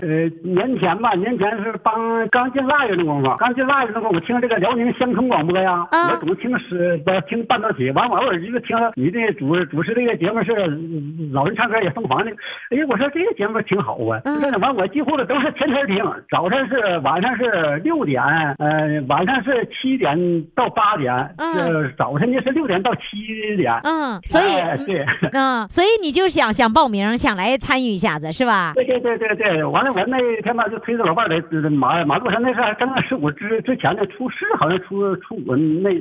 [0.00, 12.30] 呃年前吧，年前是刚刚进腊月那功夫，刚进腊月那功夫，我听这个辽宁乡村广播呀，啊我总听是我听半导体，完我偶尔就听你这主主持这个节目是嗯老人唱歌也疯狂的，
[12.70, 18.22] 哎呀，我说这个节目挺好啊，嗯真的完我几乎的都是天天听，早上是晚上是六点，
[18.58, 25.06] 呃晚上是七点到八点，嗯是早晨呢是六点到七点，嗯，所以哎对。
[25.32, 28.72] 嗯，所以你就想想报名，想来参与一下子，是吧？
[28.74, 35.92] 对对对对对，完了我那天吧就推着老伴儿在马马路上，那是还正月十五之之前的，初四好像初初五那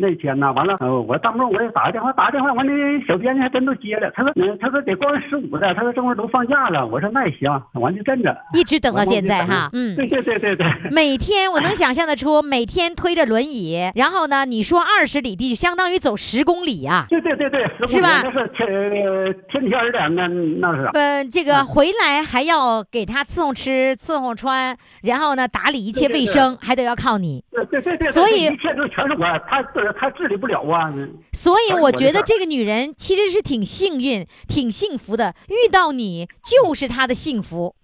[0.00, 2.72] 那天呢，完了呃我当中我也打个电话，打个电话完那
[3.06, 9.96] 小编呢还真都接了，他说嗯他说得过完十五的，他说这会儿都放假了，我说那也行，完就真着一直等到现在哈，嗯。
[9.96, 10.66] 对 对对对对。
[10.90, 17.06] 每天我能想象得出，每天推着轮椅，然后呢，你说二十里地就相当于走十公里啊。
[17.08, 20.90] 对对对对，是吧那是天呃天天儿的，那那是。
[20.94, 27.44] 呃，这个回来还要给他伺候吃、伺候穿，然后呢打理一切卫生，还得要靠你。
[27.50, 29.62] 对对对对，所以一切都全是我，他
[29.98, 30.92] 他治理不了啊。
[31.32, 37.74] 所以我觉得这个女人其实是挺幸运、挺幸福的，遇到你就是她的幸福，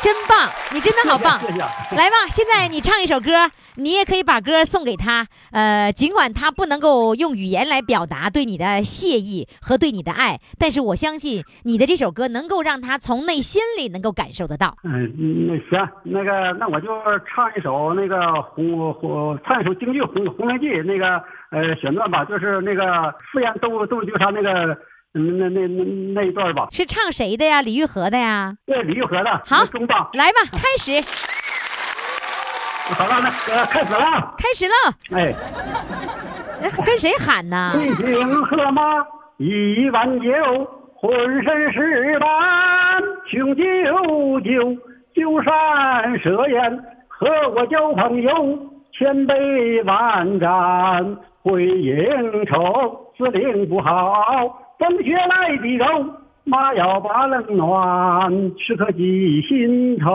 [0.00, 0.48] 真棒！
[0.72, 1.40] 你真的好棒。
[1.40, 1.58] 谢谢。
[1.96, 5.26] 来吧，现在你唱一首歌，你也可以把歌送给他。
[5.50, 14.76] 呃，尽管他不能够用语言来表达对你的谢意和对你的爱，但是我相信你的这首歌能够让他从内心里能够感受得到。
[14.84, 15.12] 嗯，
[15.48, 16.88] 那行，那个那我就
[17.26, 24.78] 唱一首那个红红，唱一首京剧《红红莲记》那个呃选段吧，就是那个四言都都就他那个嗯
[25.12, 25.66] 那那那
[26.14, 27.60] 那一段吧，是唱谁的呀？
[27.62, 28.54] 李玉和的呀？
[28.64, 31.00] 对李玉和的好中棒，来吧，开始，
[32.94, 34.72] 好了，那呃开始了啊，开始了。
[35.18, 35.34] 哎，
[36.62, 37.72] 呃跟谁喊呢？
[37.76, 39.04] 一瓶喝马
[39.38, 40.30] 一碗酒，
[40.94, 42.28] 浑身是胆，
[43.26, 44.78] 雄赳赳，
[45.12, 48.58] 酒山设宴，和我交朋友，
[48.92, 53.08] 千杯万盏会应酬。
[53.18, 55.84] 司令不好，风雪来的柔，
[56.44, 60.08] 马要把冷暖，时刻记心头。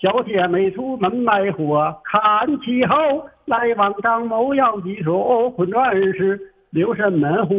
[0.00, 2.96] 小姐妹出门卖货，看气候。
[3.44, 6.40] 来往张某要记住，混乱时
[6.70, 7.54] 留神门户。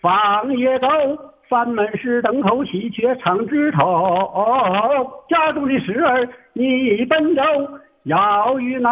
[0.00, 0.86] 放野狗，
[1.48, 3.84] 翻门时等候喜鹊唱枝头。
[5.28, 7.42] 家中的事儿你奔走，
[8.04, 8.90] 要与奶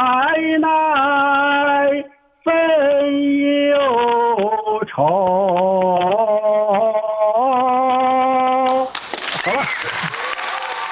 [0.60, 2.04] 奶
[2.50, 3.22] 分
[3.68, 3.76] 忧
[4.88, 4.96] 愁。
[9.44, 9.60] 好了。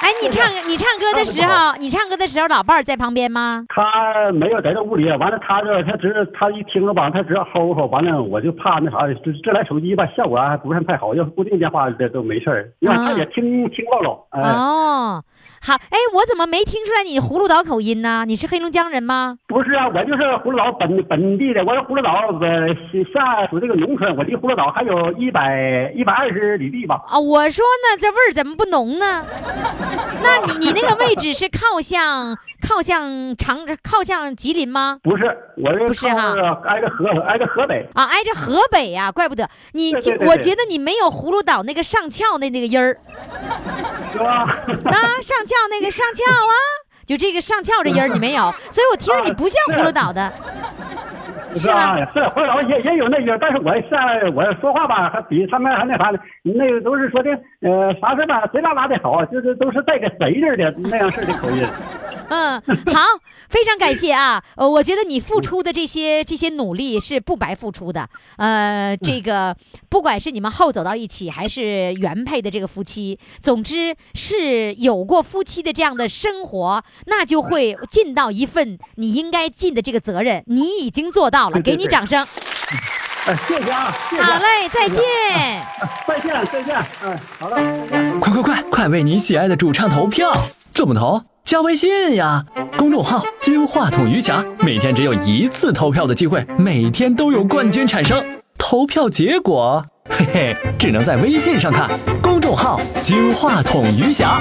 [0.01, 3.65] 哎，你唱你唱歌的时候，你唱歌的时候，老伴儿在旁边吗？
[3.67, 15.21] 他没有在这屋里，完了他这他只是他一听了吧，他只要吼吼，完了我就怕那啥，这这来手机吧，效果还不是太好，要是固定电话这都没事儿，因为他也听听到了，哎，哦，
[15.69, 18.25] 好，哎，我怎么没听出来你葫芦岛口音呢？
[18.27, 19.37] 你是黑龙江人吗？
[19.45, 22.11] 不是啊，我就是葫芦岛本本地的，我是葫芦岛
[22.41, 22.67] 呃
[23.13, 26.99] 下属这个农村，我离葫芦岛还有一百一百二十里地吧。
[27.07, 29.23] 啊，我说呢，这味儿怎么不浓呢？
[30.23, 32.35] 那你你那个位置是靠向
[32.67, 34.97] 靠向长靠向吉林吗？
[35.03, 42.97] 不是，我不是哈靠挨着河挨着河北，啊，挨着河北呀、怪不得你对对对对我觉得你没有葫芦岛那个上翘的那个音儿
[44.11, 44.57] 是吧？
[44.85, 46.53] 啊，上翘那个上翘啊，
[47.05, 50.31] 就这个上翘这音儿你没有，所以我听着你不像葫芦岛的。
[51.55, 51.97] 是啊？
[52.13, 56.19] 是葫芦岛也也有那些，但是我下来我说话吧，还比他们还那啥呢。
[56.43, 57.29] 那个都是说的，
[57.61, 61.65] 呃，啥事吧，谁拉拉的好，就是都是带个贼字的那样式的口音。
[62.31, 63.01] 嗯，好，
[63.49, 64.43] 非常感谢啊！
[64.55, 68.07] 呃，我觉得你付出的这些这些努力是不白付出的。
[68.37, 69.55] 呃，这个
[69.89, 80.43] 不管是你们后走到一起，还是原配的这个夫妻，总之是有过夫妻的这样的生活，那就会尽到一份你应该尽的这个责任。
[80.45, 82.25] 你已经做到了，对对对给你掌声。
[83.25, 84.21] 哎，谢谢啊，谢谢。
[84.23, 85.03] 好嘞，再见。
[86.07, 86.85] 再见，再见。
[87.03, 87.57] 嗯，好了，
[87.89, 88.19] 再见。
[88.19, 90.31] 快快快，快为你喜爱的主唱投票！
[90.73, 91.21] 怎么投？
[91.43, 92.43] 加微信呀，
[92.77, 98.23] 公众号“金话筒余霞”，每天只有一次投票的机会，每天都有冠军产生。
[98.57, 101.89] 投票结果，嘿嘿，只能在微信上看。
[102.21, 104.39] 公众号“金话筒余霞”。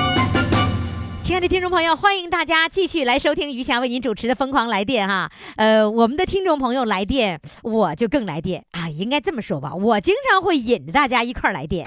[1.29, 5.31] 亲爱的听众朋友，欢迎大家继续来收听余霞为您主持的《疯狂来电》哈。
[5.57, 11.87] 呃，我们的听众朋友来电，我就更来电啊，应该这么说吧，我经常会引着大家一块儿来电。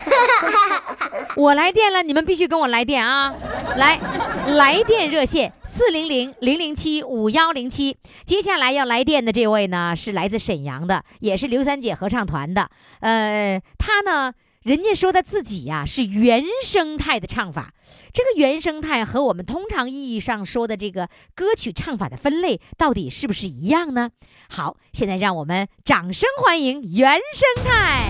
[1.35, 3.33] 我来电了，你们必须跟我来电啊！
[3.77, 3.99] 来，
[4.45, 7.97] 来电热线四零零零零七五幺零七。
[8.23, 12.69] 接下来要来电的这位呢，是来自沈阳的，也是刘三姐合唱团的。
[12.99, 14.31] 呃，他呢。
[14.63, 17.73] 人家说他自己呀、是原生态的唱法，
[18.13, 24.11] 这个原生态和我们通常意义上说的这个歌曲唱法的分类到底是不是一样呢？
[24.49, 28.07] 好，现在让我们掌声欢迎原生态。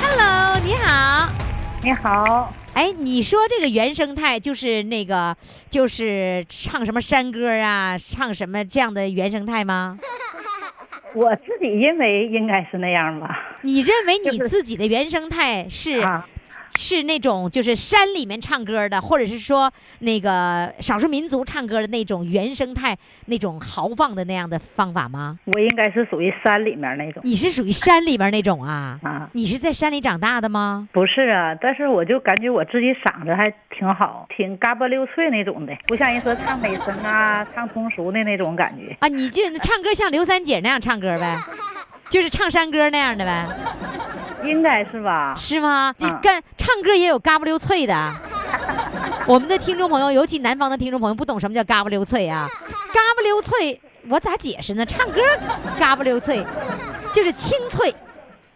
[0.00, 1.32] Hello，你好。
[1.82, 5.36] 你好，哎，你说这个原生态就是那个，
[5.68, 9.98] 就是唱什么山歌啊，唱什么这样的原生态吗？
[11.16, 13.58] 我自己认为应该是那样吧。
[13.62, 16.26] 你认为你自己的原生态是、啊，
[16.78, 22.96] 是那种就是山里面唱歌的，或者是说那个少数民族唱歌的那种原生态
[23.26, 25.38] 那种豪放的那样的方法吗？
[25.46, 28.98] 我应该是属于山里面那种你是属于山里面那种啊？
[29.02, 29.28] 啊。
[29.32, 30.88] 你是在山里长大的吗？
[30.92, 38.96] 不是啊，但是我就感觉我自己嗓子还挺好，挺嘎巴溜脆那种的，不像人说唱美声啊、唱通俗的那种感觉。
[39.00, 41.38] 啊，你就唱歌像刘三姐那样唱歌呗，
[42.08, 43.46] 就是唱山歌那样的呗，
[44.44, 45.34] 应该是吧？
[45.36, 45.94] 是吗？
[45.98, 48.12] 你嗯干唱歌也有嘎不溜脆的。
[49.26, 52.48] 我们的听众朋友，尤其南方的听众朋友，不懂什么叫嘎不溜脆啊？
[52.92, 54.84] 嘎不溜脆，我咋解释呢？
[54.84, 55.20] 唱歌
[55.78, 56.44] 嘎不溜脆，
[57.12, 57.94] 就是清脆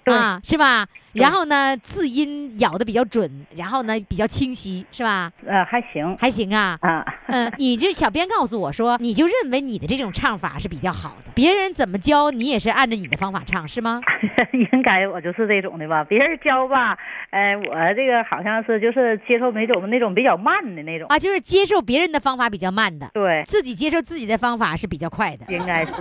[0.05, 0.87] 对啊，是吧？
[1.17, 5.33] 对然后呢，字音咬的比较准，然后呢比较清晰，是吧？
[5.47, 6.79] 呃，还行还行啊。
[6.83, 7.05] 啊。
[7.29, 14.01] 嗯， 你这小编告诉我说，你就认为你的这种唱法是比较好的，别人怎么教你也是按照你的方法唱，是吗？
[14.73, 16.97] 应该我就是这种的吧，别人教吧，
[17.31, 25.45] 呃， 我这个好像是就是接受那种那种比较慢的那种，啊，就是接受别人的方法比较慢的，对，自己接受自己的方法是比较快的。
[25.49, 25.93] 应该是。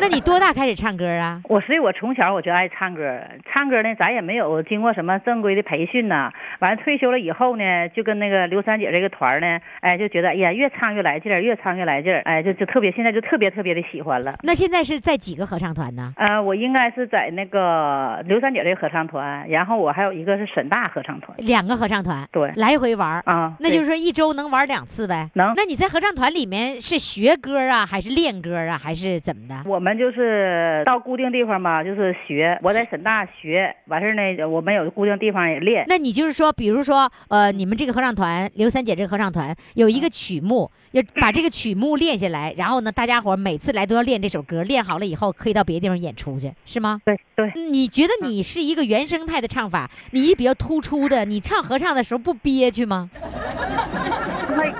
[0.00, 1.40] 那你多大开始唱歌啊？
[1.48, 3.20] 我所以，我从小我就爱唱歌，
[3.52, 6.32] 唱歌呢，咱也没有经过什么正规的培训呐。
[6.60, 14.36] 完了退休了以后呢，就跟那个刘三姐这个团呢，哎，就觉得哎呀，越唱越来劲儿，越唱越来劲儿，哎，就就特别现在就特别特别的喜欢了。
[14.42, 16.12] 那现在是在几个合唱团呢？
[16.16, 21.36] 呃，我应该是在那个刘三姐这个合唱团，然后我还有一个是沈大合唱团。
[21.38, 23.22] 两个合唱团，对来回玩儿。
[23.26, 25.28] 啊，那就是说一周能玩两次呗？
[25.34, 29.54] 能那你在合唱团里面是学歌啊，还是练歌啊，还是怎么的？
[29.68, 32.58] 我们就是到固定地方吧，就是学。
[32.62, 35.84] 我在沈大学完事儿呢，我们有固定地方也练。
[35.88, 47.00] 那你就是说，比如说，呃，你们这个合唱团，刘三姐这个合唱团有一个曲目， 要把这个曲目练下来，然后呢，大家伙每次来都要练这首歌，练好了以后可以到别的地方演出去，是吗？
[47.04, 53.10] 对对，你觉得你是一个原生态的唱法，你比较突出的，你唱合唱的时候不憋屈吗？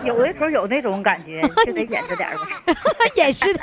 [0.02, 2.46] 有的时候有那种感觉， 就得掩着点儿吧。
[3.16, 3.60] 掩饰的，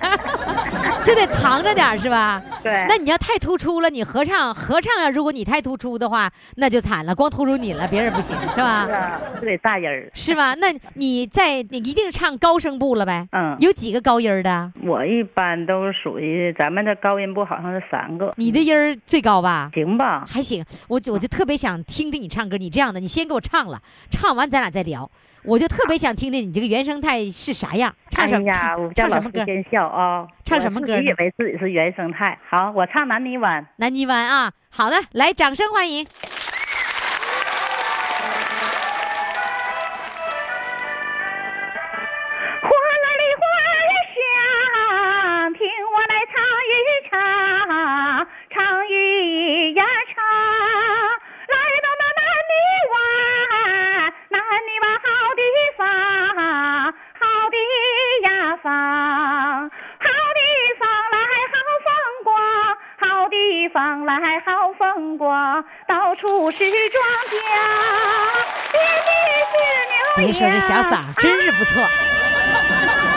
[1.03, 2.41] 就得藏着点儿是吧？
[2.63, 8.87] 对那你要太突出了，你合唱合唱呀，如果你太突出的话，那就惨了，光突出你了，别人不行是吧
[9.39, 9.45] 是？
[9.45, 10.09] 得大音儿。
[10.13, 10.53] 是吧？
[10.55, 13.27] 那你在你一定唱高声部了呗？
[13.31, 14.71] 嗯有几个高音儿的？
[14.83, 18.33] 我一般都是属于咱们的高音部，好像是三个。
[18.37, 19.69] 你的音儿最高吧？
[19.73, 20.25] 行吧？
[20.27, 22.57] 还行，我就我就特别想听听你唱歌。
[22.57, 23.79] 你这样的，你先给我唱了，
[24.09, 25.09] 唱完咱俩再聊。
[25.43, 28.49] 我就特别想听听你这个原生态是啥样，唱什么？
[28.49, 29.39] 哎呀，我唱什么歌？
[29.39, 30.27] 师见笑啊！
[30.45, 32.37] 唱什么歌呢我自以为自己是原生态。
[32.49, 33.65] 好，我唱南泥湾。
[33.77, 34.51] 南泥湾啊！
[34.69, 36.05] 好的，来，掌声欢迎。
[63.73, 66.69] 方来好风光，到处是庄
[67.29, 67.33] 稼，
[68.71, 69.09] 遍地
[69.51, 69.95] 是牛羊。
[70.17, 71.81] 别说这小嗓儿真是不错。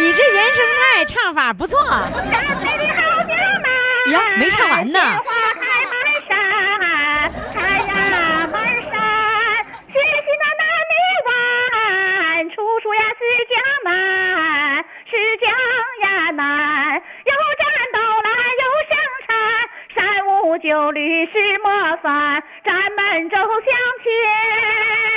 [0.00, 1.78] 你这原生态唱法不错。
[1.78, 2.08] 山
[2.64, 3.68] 北的好江南。
[4.12, 5.30] 呀没唱完呢鲜花
[5.60, 5.94] 开满
[6.26, 6.32] 山，
[7.52, 8.54] 开呀满
[8.90, 8.92] 山。
[24.02, 25.09] 学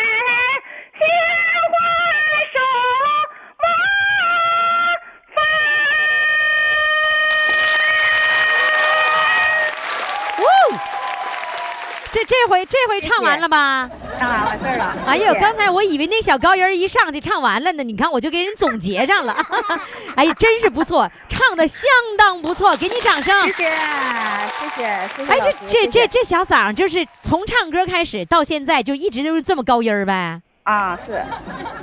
[12.14, 13.90] 这这回这回唱完了吧？
[14.20, 14.96] 唱完完事儿了。
[15.08, 19.36] 哎呦，刚才我以为那小高音儿一上去唱完了呢，你看我就给人总结上了。
[20.16, 23.42] 哎呀，真是不错，唱的相当不错，给你掌声。
[23.48, 31.26] 谢谢，谢谢，谢谢哎，这这这这小嗓儿就是从唱歌开始到现在就一直都是这么高音儿呗，啊，是，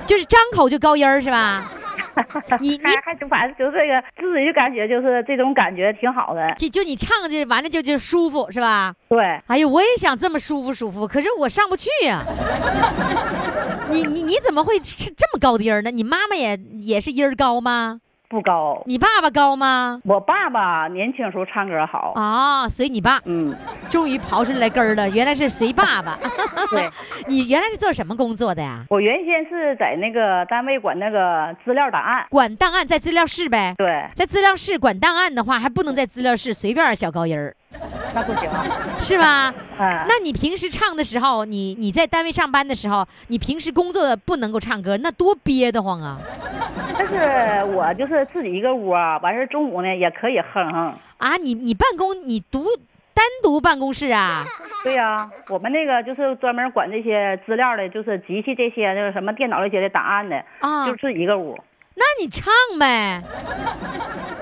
[0.07, 1.73] 就是张口就高音儿是吧？
[2.61, 8.95] 你你还还就反正就这个自己就感觉就是这种感觉挺好的，就就你唱的完了就就舒服是吧？
[9.09, 12.23] 对，哎呦，我也想这么舒服舒服，可是我上不去呀、
[13.91, 15.91] 你你你怎么会这这么高的音儿呢？
[15.91, 18.01] 你妈妈也也是音儿高吗？
[18.31, 18.81] 不高。
[18.87, 20.01] 你爸爸高吗？
[20.05, 23.55] 我爸爸年轻时候唱歌好，啊，随你爸，嗯，
[23.91, 26.17] 终于刨出来根儿了，原来是随爸爸。
[26.71, 26.89] 对，
[27.27, 28.85] 你原来是做什么工作的呀？
[28.89, 33.75] 我原先是在那个单位管那个资料档案，管档案在资料室呗。
[33.77, 37.57] 对，在资料室管档案的话，还不能在资料室随便小高音儿，
[38.15, 38.51] 那不行，
[39.01, 39.53] 是吗？
[39.79, 46.19] 嗯，那你平时唱的时候，你你在单位上班的时候，你平时工作不能够唱歌，那多憋得慌啊！
[46.99, 50.95] 但是我就是自己一个屋啊，完事儿中午呢也可以哼哼。
[51.19, 52.65] 啊，你你办公你独
[53.15, 54.45] 单独办公室啊？
[54.83, 61.59] 对呀、我们那个就是专门管这些资料的，就是机器这些那个什么电脑这些的档案的，啊就自己一个屋。
[61.95, 63.23] 那你唱呗。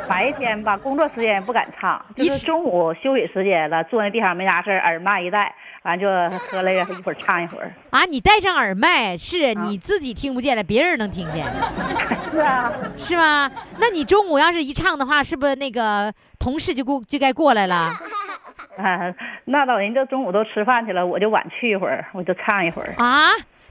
[0.08, 6.08] 白天吧，工作时间不敢唱，就一是中午休息时间了，坐那地方没啥事儿，耳麦一戴，完就
[6.48, 7.70] 喝了一会儿唱一会儿。
[7.90, 11.44] 啊，你戴上耳麦，是你自己听不见了，别人能听见，
[12.32, 13.50] 是啊，是吗？
[13.78, 17.92] 那你中午要是一唱的话，是不是那个同事就过就该过来了？
[18.78, 22.94] 啊，那老人家中午都吃饭去了，我就晚去一会儿，我就唱一会儿。
[22.96, 23.28] 啊，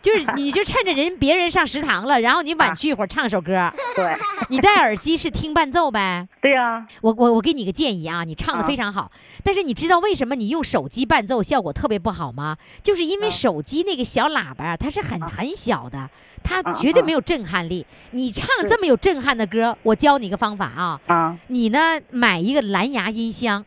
[0.07, 4.15] 就是你就趁着人别人上食堂了，然后你晚去一会儿唱首歌，对，
[4.47, 6.25] 你戴耳机是听伴奏呗？
[6.41, 8.67] 对呀、我我我给你个建议啊，你唱的啊。
[8.67, 9.11] 非常好，
[9.43, 12.55] 但是你知道为什么你用手机伴奏效果特别不好吗？
[12.81, 13.29] 就是因为啊。
[13.29, 16.09] 手机那个小喇叭啊它是很很小的，
[16.41, 17.85] 它绝对没有震撼力。
[18.11, 23.65] 你唱这么有震撼的歌，我教你一个方法啊，啊，你呢买一个蓝牙音箱，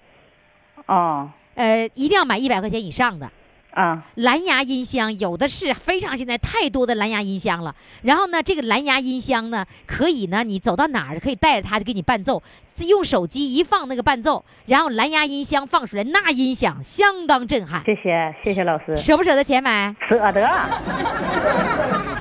[0.87, 3.31] 哦，呃，一定要买一百块钱以上的。
[3.73, 7.75] 啊，蓝牙音箱有的是非常现在太多的蓝牙音箱了。
[8.03, 12.43] 然后呢，这个蓝牙音箱呢，可以呢，你走到哪儿可以带着它就给你伴奏，
[12.89, 17.83] 用手机一放那个伴奏，然后蓝牙音箱放出来，那音响相当震撼。
[17.85, 19.95] 谢谢谢谢老师，舍不舍得钱买？
[20.09, 20.49] 舍得，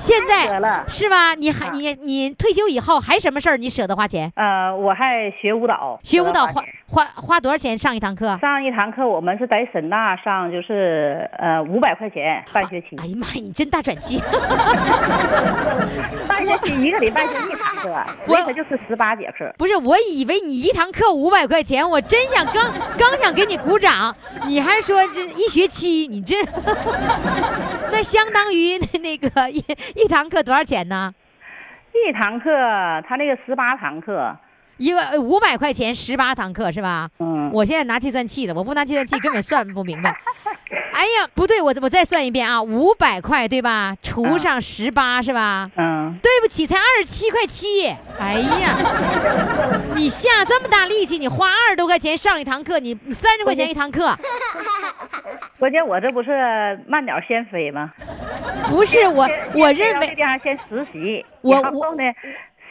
[0.00, 0.48] 现在。
[0.88, 1.34] 是吧？
[1.34, 3.56] 你还你你退休以后还什么事儿？
[3.58, 4.32] 你舍得花钱？
[4.36, 8.38] 呃，我还学舞蹈，学舞蹈花花花多少钱上一堂课？
[8.40, 14.20] 上一堂课，我们是在沈大上，就是呃五百块钱半学期，哎呀妈呀，你真大转机！
[16.28, 17.90] 半学期一个礼拜就一堂课，
[18.26, 19.52] 我那可就是十八节课。
[19.58, 22.54] 不是，我以为你一堂课五百块钱，我真想刚
[22.98, 24.14] 刚想给你鼓掌，
[24.46, 26.34] 你还说这一学期，你这
[27.92, 29.62] 那相当于那那个一
[29.94, 31.12] 一堂课多少钱呢？
[31.92, 32.50] 一堂课，
[33.08, 34.36] 他那个十八堂课，
[34.76, 37.10] 一个五百块钱十八堂课是吧？
[37.18, 40.14] 嗯，我现在拿计算器了，我不拿计算器根本算不明白。
[40.92, 43.96] 哎呀，不对，我我再算一遍啊，五百块对吧？
[44.02, 45.70] 除上十八是吧？
[45.76, 47.88] 嗯，对不起，才二十七块七。
[48.18, 48.76] 哎呀，
[49.94, 54.14] 你下这么大力气，你花二十多块钱上一堂课，你你三十块钱一堂课，
[55.58, 57.92] 关键我这不是慢鸟先飞吗？
[58.68, 62.02] 不是我，我认为这地方先实习，我然后呢，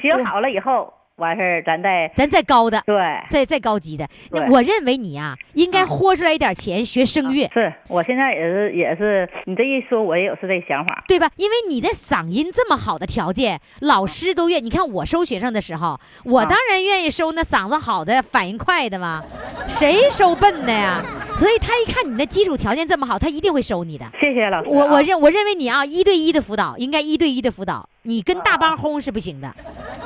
[0.02, 2.96] 学好了以后，完事儿咱再咱再高的，对。
[3.30, 7.50] 再再高级的，那我认为你啊，应该豁出来一点钱学声乐。
[7.54, 11.04] 是我现在也是也是，你这一说，我也有是这想法。
[11.08, 11.30] 对吧？
[11.36, 14.64] 因为你的嗓音这么好的条件，老师都愿。
[14.64, 19.24] 你看我收学生的时候，我啊当然愿意收那嗓子好的、反应快的嘛，
[19.68, 21.04] 谁收笨的呀？
[21.38, 24.06] 所以他一看你的基础条件这么好，他一定会收你的。
[24.20, 24.72] 谢谢老师啊。
[24.72, 29.54] 我我认我认为你啊，一对一的辅导应该一对一的辅导，你跟大帮轰是不行的，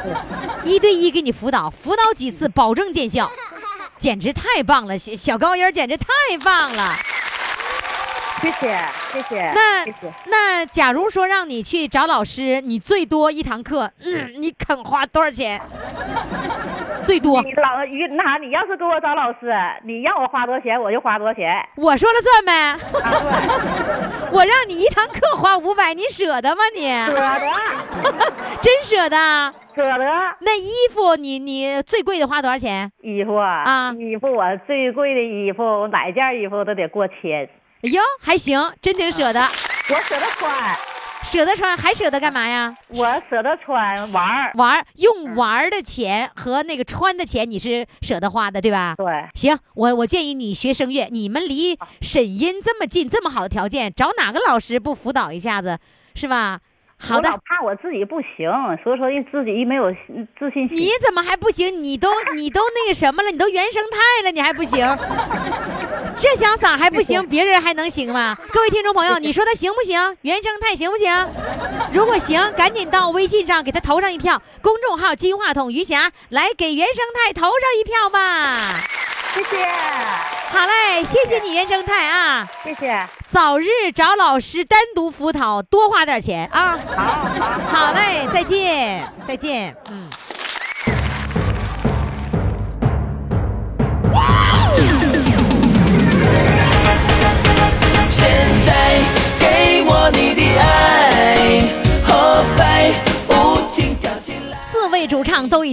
[0.65, 3.31] 一对一给你辅导，辅导几次保证见效，
[3.97, 6.07] 简直太棒了，小小高音简直太
[6.43, 6.95] 棒了。
[8.41, 9.53] 谢谢谢谢。
[9.55, 9.85] 那
[10.25, 15.61] 那假如说让你去找老师，你最多一堂课，嗯，你肯花多少钱？
[17.03, 21.53] 最多，你老于那啥，你要是给我找老师，你让我花多少钱，我就花多少钱。
[21.75, 22.77] 我说了算呗。
[24.31, 26.89] 我让你一堂课花五百，你舍得吗你？
[27.05, 27.51] 舍得
[28.61, 29.53] 真舍得？
[29.75, 30.05] 舍得。
[30.39, 32.91] 那衣服你你最贵的花多少钱？
[33.01, 37.47] 衣服啊，啊衣服我最贵的衣服，哪件衣服都得过千，
[37.83, 40.51] 哎呦，还行，真挺舍得，我舍得穿，
[41.23, 42.75] 舍得穿，还舍得干嘛呀？
[42.89, 44.51] 我舍得穿玩儿。
[44.55, 48.95] 玩儿用玩儿的钱和那个穿的钱，你是舍得花的，对吧？
[48.97, 55.79] 对，行，我我建议你学声乐，你们离沈音这么近，这么好的条件，找哪个老师不辅导一下子，
[56.13, 56.59] 是吧？
[57.05, 58.49] 好的我老，怕我自己不行，
[58.81, 59.91] 所以说自己一没有
[60.39, 60.77] 自信心。
[60.77, 61.83] 你怎么还不行？
[61.83, 63.29] 你都你都那个什么了？
[63.29, 64.79] 你都原生态了，你还不行？
[66.15, 68.37] 这小嗓还不行，别人还能行吗？
[68.53, 70.17] 各位听众朋友，你说他行不行？
[70.21, 71.11] 原生态行不行？
[71.91, 78.79] 如果行，赶紧到微信上给他投上一票，公众号“金话筒余霞”来给原生态投上一票吧。
[79.33, 79.65] 谢谢，
[80.51, 82.47] 好嘞，谢谢你原生态啊！
[82.63, 86.77] 谢谢，早日找老师单独辅导，多花点钱啊！
[86.95, 87.87] 好好。
[87.87, 90.07] 好嘞，再见，再见，嗯。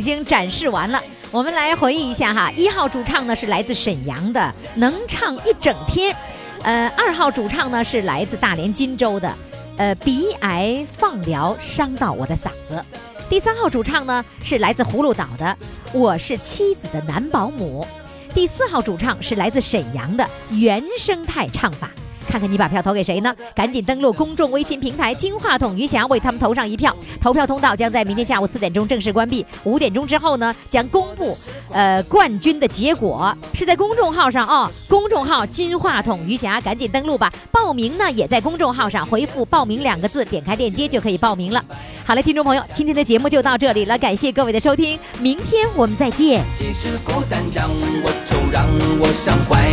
[0.00, 0.98] 已经展示完了，
[1.30, 2.50] 我们来回忆一下哈。
[2.56, 6.16] 一号主唱呢是来自沈阳的，能唱一整天。
[6.62, 9.30] 呃，二号主唱呢是来自大连金州的，
[9.76, 12.82] 呃，鼻癌放疗伤到我的嗓子。
[13.28, 15.54] 第三号主唱呢是来自葫芦岛的，
[15.92, 17.86] 我是妻子的男保姆。
[18.32, 21.90] 第四号主唱是来自沈阳的原生态唱法。
[22.30, 23.34] 看看你把票投给谁呢？
[23.56, 26.94] 赶紧登录公众微信平台“金话筒余霞”，为他们投上一票。
[27.20, 31.36] 投票通道将在明天下午四点钟正式关闭，五点钟之后呢，将公布
[31.72, 37.32] 呃冠军的结果，是在公众号上啊、公众号“金话筒余霞”，赶紧登录吧。
[37.50, 41.60] 报名呢也在公众号上回复“报名”两个字，点开链接就可以报名了。
[42.06, 46.44] 好了，听众朋友，今天的节目就到这里了，感谢各位的收听，明天我们再见。
[46.56, 48.64] 即使孤单让我愁，让
[49.00, 49.68] 我伤怀，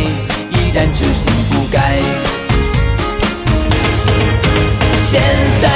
[0.58, 2.37] 依然痴心不改。
[5.10, 5.18] 现
[5.62, 5.70] 在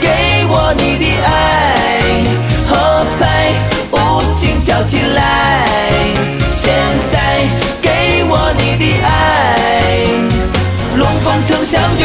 [0.00, 2.24] 给我你的爱，
[2.66, 3.52] 合拍
[3.92, 3.94] 无
[4.34, 5.64] 尽跳起来。
[6.52, 6.74] 现
[7.12, 7.14] 在
[7.80, 10.08] 给我你的爱，
[10.96, 12.04] 龙凤呈祥云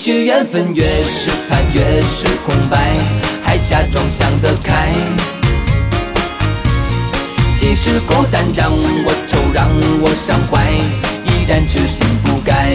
[0.00, 2.78] 许缘分越是盼越是空白，
[3.42, 4.92] 还假装想得开。
[7.58, 9.66] 即使孤单让我愁，让
[10.00, 10.70] 我伤怀，
[11.26, 12.70] 依然痴心不改。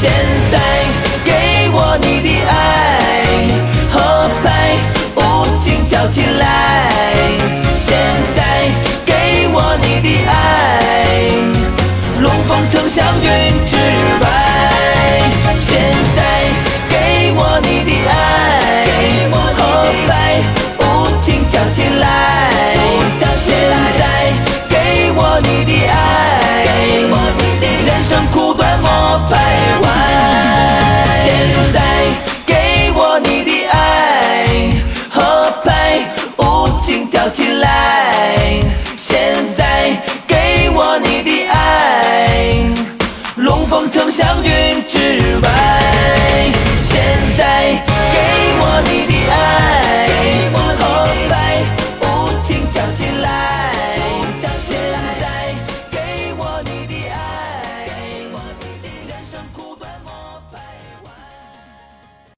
[0.00, 0.12] 现
[0.52, 0.60] 在
[1.24, 3.48] 给我你的爱，
[3.90, 4.76] 合拍
[5.16, 7.32] 舞情跳起来。
[7.80, 7.98] 现
[8.36, 8.70] 在
[9.04, 11.32] 给我你的爱，
[12.22, 13.26] 龙凤呈祥云
[13.66, 13.74] 之